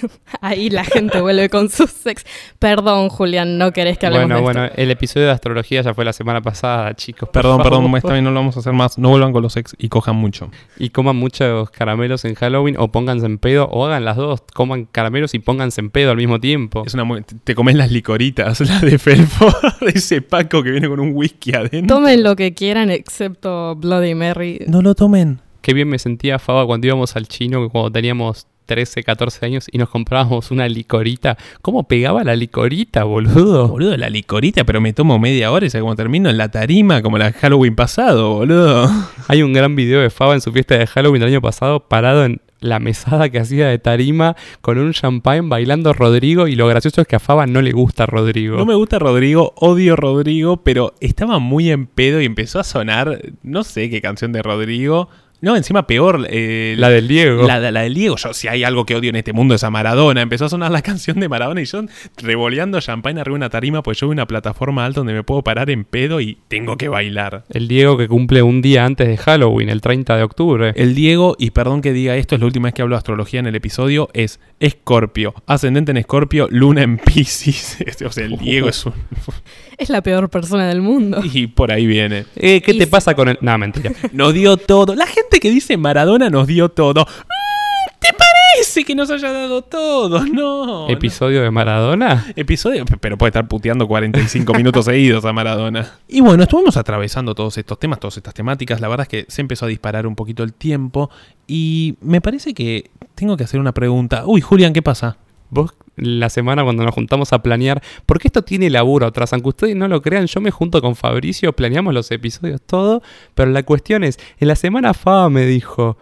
[0.40, 2.24] Ahí la gente vuelve con sus ex.
[2.58, 4.80] Perdón, Julián, no querés que hablemos Bueno, de bueno, esto.
[4.80, 7.28] el episodio de astrología ya fue la semana pasada, chicos.
[7.28, 8.98] Perdón, perdón, esta vez no lo vamos a hacer más.
[8.98, 10.50] No vuelvan con los ex y cojan mucho.
[10.78, 14.42] Y coman muchos caramelos en Halloween, o pónganse en pedo, o hagan las dos.
[14.54, 16.82] Coman caramelos y pónganse en pedo al mismo tiempo.
[16.86, 17.04] Es una
[17.44, 19.46] te comes las licoritas, la de Felpo,
[19.94, 21.96] ese Paco que viene con un whisky adentro.
[21.96, 24.60] Tomen lo que quieran excepto Bloody Mary.
[24.66, 25.40] No lo tomen.
[25.60, 29.76] Qué bien me sentía Faba cuando íbamos al chino, cuando teníamos 13, 14 años y
[29.76, 31.36] nos comprábamos una licorita.
[31.60, 33.68] ¿Cómo pegaba la licorita, boludo?
[33.68, 37.02] Boludo, la licorita, pero me tomo media hora y sé cómo termino en la tarima
[37.02, 38.88] como la Halloween pasado, boludo.
[39.28, 42.24] Hay un gran video de Faba en su fiesta de Halloween del año pasado, parado
[42.24, 47.02] en la mesada que hacía de tarima con un champagne bailando Rodrigo y lo gracioso
[47.02, 48.56] es que a Faba no le gusta Rodrigo.
[48.56, 53.20] No me gusta Rodrigo, odio Rodrigo, pero estaba muy en pedo y empezó a sonar,
[53.42, 55.10] no sé qué canción de Rodrigo.
[55.42, 56.26] No, encima peor.
[56.30, 57.46] eh, La del Diego.
[57.46, 58.16] La, la del Diego.
[58.16, 60.22] Yo, si hay algo que odio en este mundo es a Maradona.
[60.22, 61.82] Empezó a sonar la canción de Maradona y yo
[62.22, 65.42] revoleando champagne arriba de una tarima, pues yo a una plataforma alta donde me puedo
[65.42, 67.44] parar en pedo y tengo que bailar.
[67.50, 70.72] El Diego que cumple un día antes de Halloween, el 30 de octubre.
[70.76, 73.40] El Diego, y perdón que diga esto, es la última vez que hablo de astrología
[73.40, 77.78] en el episodio, es Escorpio, ascendente en Escorpio, luna en Pisces.
[78.06, 78.92] o sea, el Diego es un...
[79.82, 81.20] Es la peor persona del mundo.
[81.24, 82.24] Y por ahí viene.
[82.36, 82.90] Eh, ¿Qué Y te sí.
[82.90, 83.38] pasa con el.?
[83.40, 83.90] No, mentira.
[84.12, 84.94] Nos dio todo.
[84.94, 87.02] La gente que dice Maradona nos dio todo.
[87.02, 90.24] Mm, ¿Te parece que nos haya dado todo?
[90.24, 90.88] No.
[90.88, 92.26] ¿Episodio de Maradona?
[92.36, 95.98] Episodio, pero puede estar puteando 45 minutos seguidos a Maradona.
[96.06, 98.80] Y bueno, estuvimos atravesando todos estos temas, todas estas temáticas.
[98.80, 101.10] La verdad es que se empezó a disparar un poquito el tiempo.
[101.48, 104.22] Y me parece que tengo que hacer una pregunta.
[104.26, 105.16] Uy, Julián, ¿qué pasa?
[105.50, 109.76] Vos, la semana cuando nos juntamos a planear, porque esto tiene laburo atrás, aunque ustedes
[109.76, 113.02] no lo crean, yo me junto con Fabricio, planeamos los episodios, todo,
[113.34, 115.98] pero la cuestión es, en la semana Faba me dijo,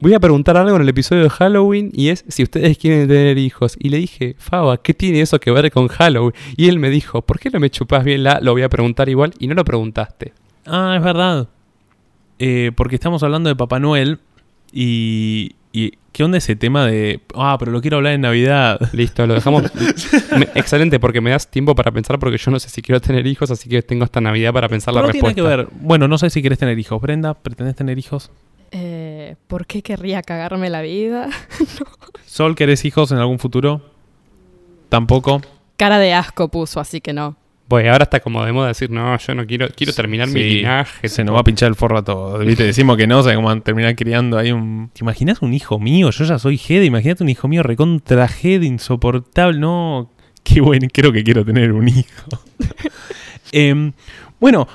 [0.00, 3.38] voy a preguntar algo en el episodio de Halloween y es si ustedes quieren tener
[3.38, 3.76] hijos.
[3.78, 6.34] Y le dije, Faba, ¿qué tiene eso que ver con Halloween?
[6.56, 8.40] Y él me dijo, ¿por qué no me chupás bien la?
[8.40, 10.32] Lo voy a preguntar igual y no lo preguntaste.
[10.66, 11.48] Ah, es verdad.
[12.38, 14.18] Eh, porque estamos hablando de Papá Noel
[14.72, 15.92] y, y...
[16.14, 17.20] ¿Qué onda ese tema de...
[17.34, 18.78] Ah, pero lo quiero hablar en Navidad?
[18.92, 19.64] Listo, lo dejamos.
[20.38, 23.26] Me- excelente, porque me das tiempo para pensar, porque yo no sé si quiero tener
[23.26, 25.50] hijos, así que tengo esta Navidad para pensar la no tiene respuesta.
[25.50, 25.68] que ver.
[25.72, 27.02] Bueno, no sé si querés tener hijos.
[27.02, 28.30] Brenda, ¿pretendés tener hijos?
[28.70, 31.28] Eh, ¿Por qué querría cagarme la vida?
[32.26, 33.82] Sol, ¿querés hijos en algún futuro?
[34.90, 35.40] Tampoco.
[35.76, 37.36] Cara de asco puso, así que no.
[37.66, 41.08] Bueno, ahora está como de moda decir, no, yo no quiero, quiero terminar mi linaje.
[41.08, 42.44] Se nos va a pinchar el forro a todos.
[42.44, 42.64] ¿Viste?
[42.64, 44.90] Decimos que no, o sea, a terminar criando ahí un.
[44.92, 46.10] ¿Te imaginas un hijo mío?
[46.10, 46.84] Yo ya soy Gede.
[46.84, 49.58] Imagínate un hijo mío recontra Gede, insoportable.
[49.58, 50.10] No.
[50.42, 52.04] Qué bueno, creo que quiero tener un hijo.
[53.52, 53.92] Em,
[54.38, 54.68] bueno.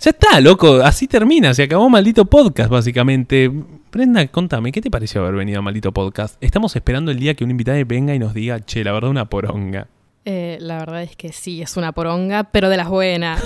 [0.00, 0.82] Ya está, loco.
[0.82, 1.54] Así termina.
[1.54, 3.50] Se acabó Maldito Podcast, básicamente.
[3.90, 6.36] Brenda, contame, ¿qué te pareció haber venido a Maldito Podcast?
[6.42, 9.24] Estamos esperando el día que un invitado venga y nos diga, che, la verdad, una
[9.24, 9.88] poronga.
[10.28, 13.40] Eh, la verdad es que sí, es una poronga, pero de las buenas.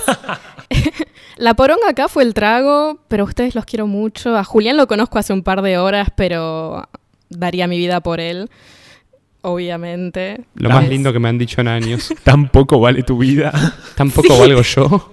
[1.37, 4.35] la poronga acá fue el trago, pero a ustedes los quiero mucho.
[4.35, 6.89] A Julián lo conozco hace un par de horas, pero
[7.29, 8.49] daría mi vida por él,
[9.43, 10.47] obviamente.
[10.55, 12.15] Lo más Es- lindo que me han dicho en años.
[12.25, 13.53] Tampoco vale tu vida.
[13.95, 15.13] Tampoco valgo yo.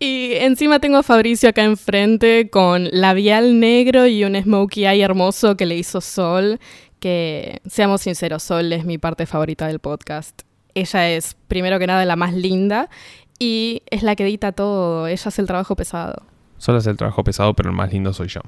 [0.00, 5.56] Y encima tengo a Fabricio acá enfrente con labial negro y un smokey eye hermoso
[5.56, 6.60] que le hizo Sol.
[7.00, 10.42] Que, seamos sinceros, Sol es mi parte favorita del podcast.
[10.74, 12.88] Ella es, primero que nada, la más linda
[13.38, 15.06] y es la que edita todo.
[15.06, 16.22] Ella hace el trabajo pesado.
[16.58, 18.40] Solo es el trabajo pesado, pero el más lindo soy yo.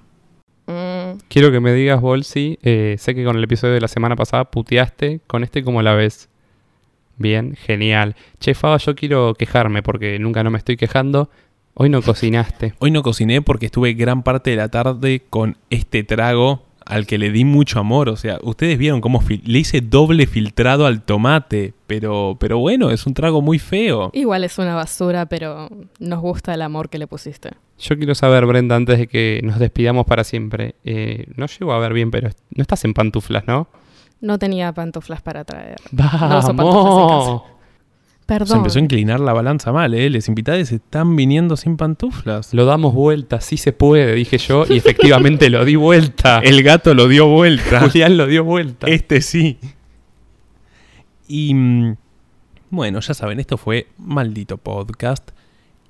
[0.67, 4.17] Mm, Quiero que me digas, Bolsi, eh, sé que con el episodio de la semana
[4.17, 6.29] pasada puteaste, con este cómo la ves.
[7.17, 8.17] Bien, genial.
[8.39, 11.31] Che, Faba, yo quiero quejarme porque nunca no me estoy quejando.
[11.75, 12.75] Hoy no cocinaste.
[12.79, 17.19] Hoy no cociné porque estuve gran parte de la tarde con este trago al que
[17.19, 18.09] le di mucho amor.
[18.09, 21.75] O sea, ustedes vieron cómo le hice doble filtrado al tomate.
[21.87, 24.11] Pero, pero bueno, es un trago muy feo.
[24.13, 25.69] igual es una basura, pero
[25.99, 27.51] nos gusta el amor que le pusiste.
[27.79, 30.75] Yo quiero saber, Brenda, antes de que nos despidamos para siempre.
[30.85, 33.69] eh, no llego a ver bien, pero no estás en pantuflas, ¿no?
[34.21, 35.79] No tenía pantuflas para traer.
[35.93, 37.60] uso pantuflas en
[38.31, 40.09] Se empezó a inclinar la balanza mal, ¿eh?
[40.09, 42.55] Les invitados están viniendo sin pantuflas.
[42.55, 46.39] Lo damos vuelta, sí se puede, dije yo, y efectivamente lo di vuelta.
[46.39, 47.81] El gato lo dio vuelta.
[47.91, 48.87] Julián lo dio vuelta.
[48.87, 49.59] Este sí.
[51.27, 51.97] Y mm,
[52.71, 55.33] bueno, ya saben, esto fue Maldito Podcast.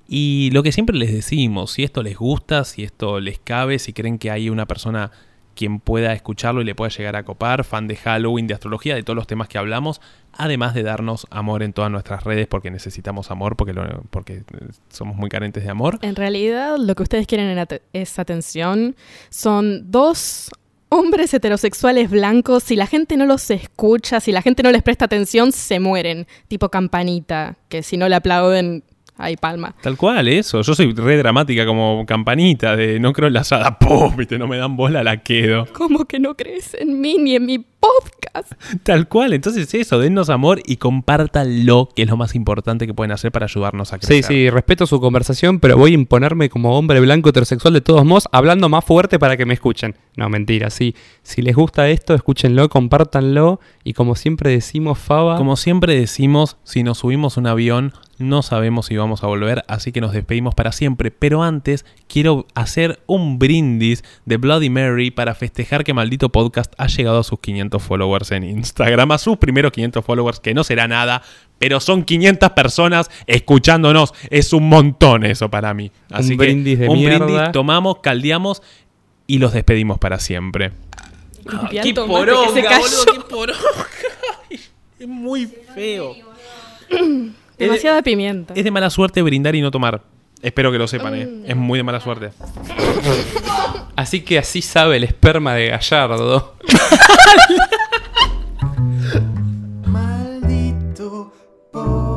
[0.09, 3.93] Y lo que siempre les decimos, si esto les gusta, si esto les cabe, si
[3.93, 5.11] creen que hay una persona
[5.61, 9.03] quien pueda escucharlo y le pueda llegar a copar, fan de Halloween, de astrología, de
[9.03, 10.01] todos los temas que hablamos,
[10.33, 13.75] además de darnos amor en todas nuestras redes porque necesitamos amor, porque,
[14.09, 14.43] porque eh,
[14.89, 15.99] somos muy carentes de amor.
[16.01, 18.97] En realidad, lo que ustedes quieren es atención.
[19.29, 20.51] Son dos
[20.89, 22.63] hombres heterosexuales blancos.
[22.63, 26.27] Si la gente no los escucha, si la gente no les presta atención, se mueren.
[26.49, 28.83] Tipo campanita, que si no le aplauden,
[29.21, 29.75] hay palma.
[29.83, 30.63] Tal cual, eso.
[30.63, 33.79] Yo soy re dramática como campanita de no creo en la asada.
[33.79, 34.17] ¡Pum!
[34.39, 35.67] No me dan bola, la quedo.
[35.73, 38.53] ¿Cómo que no crees en mí ni en mi podcast.
[38.85, 43.11] Tal cual, entonces eso, dennos amor y compártanlo, que es lo más importante que pueden
[43.13, 44.25] hacer para ayudarnos a Sí, crecer.
[44.25, 48.29] sí, respeto su conversación, pero voy a imponerme como hombre blanco heterosexual de todos modos,
[48.33, 49.97] hablando más fuerte para que me escuchen.
[50.17, 50.95] No, mentira, sí.
[51.23, 56.83] Si les gusta esto, escúchenlo, compártanlo y como siempre decimos, Faba, Como siempre decimos, si
[56.83, 60.73] nos subimos un avión, no sabemos si vamos a volver, así que nos despedimos para
[60.73, 61.11] siempre.
[61.11, 66.87] Pero antes, quiero hacer un brindis de Bloody Mary para festejar que Maldito Podcast ha
[66.89, 70.89] llegado a sus 500 followers en Instagram, a sus primeros 500 followers, que no será
[70.89, 71.23] nada,
[71.59, 74.13] pero son 500 personas escuchándonos.
[74.31, 75.93] Es un montón eso para mí.
[76.11, 77.27] Así que brindis de un mierda.
[77.27, 78.63] brindis, tomamos, caldeamos
[79.27, 80.73] y los despedimos para siempre.
[81.83, 82.81] ¡Qué tomate que se poronga, cayó.
[82.81, 83.05] boludo!
[83.13, 83.61] ¡Qué poronga!
[85.01, 86.15] Es muy feo.
[87.57, 88.53] Demasiada pimienta.
[88.55, 90.03] Es de mala suerte brindar y no tomar.
[90.43, 91.27] Espero que lo sepan, ¿eh?
[91.27, 91.45] Mm.
[91.47, 92.31] es muy de mala suerte.
[93.97, 96.57] Así que así sabe el esperma de Gallardo.
[99.87, 101.33] Maldito
[101.71, 102.10] por...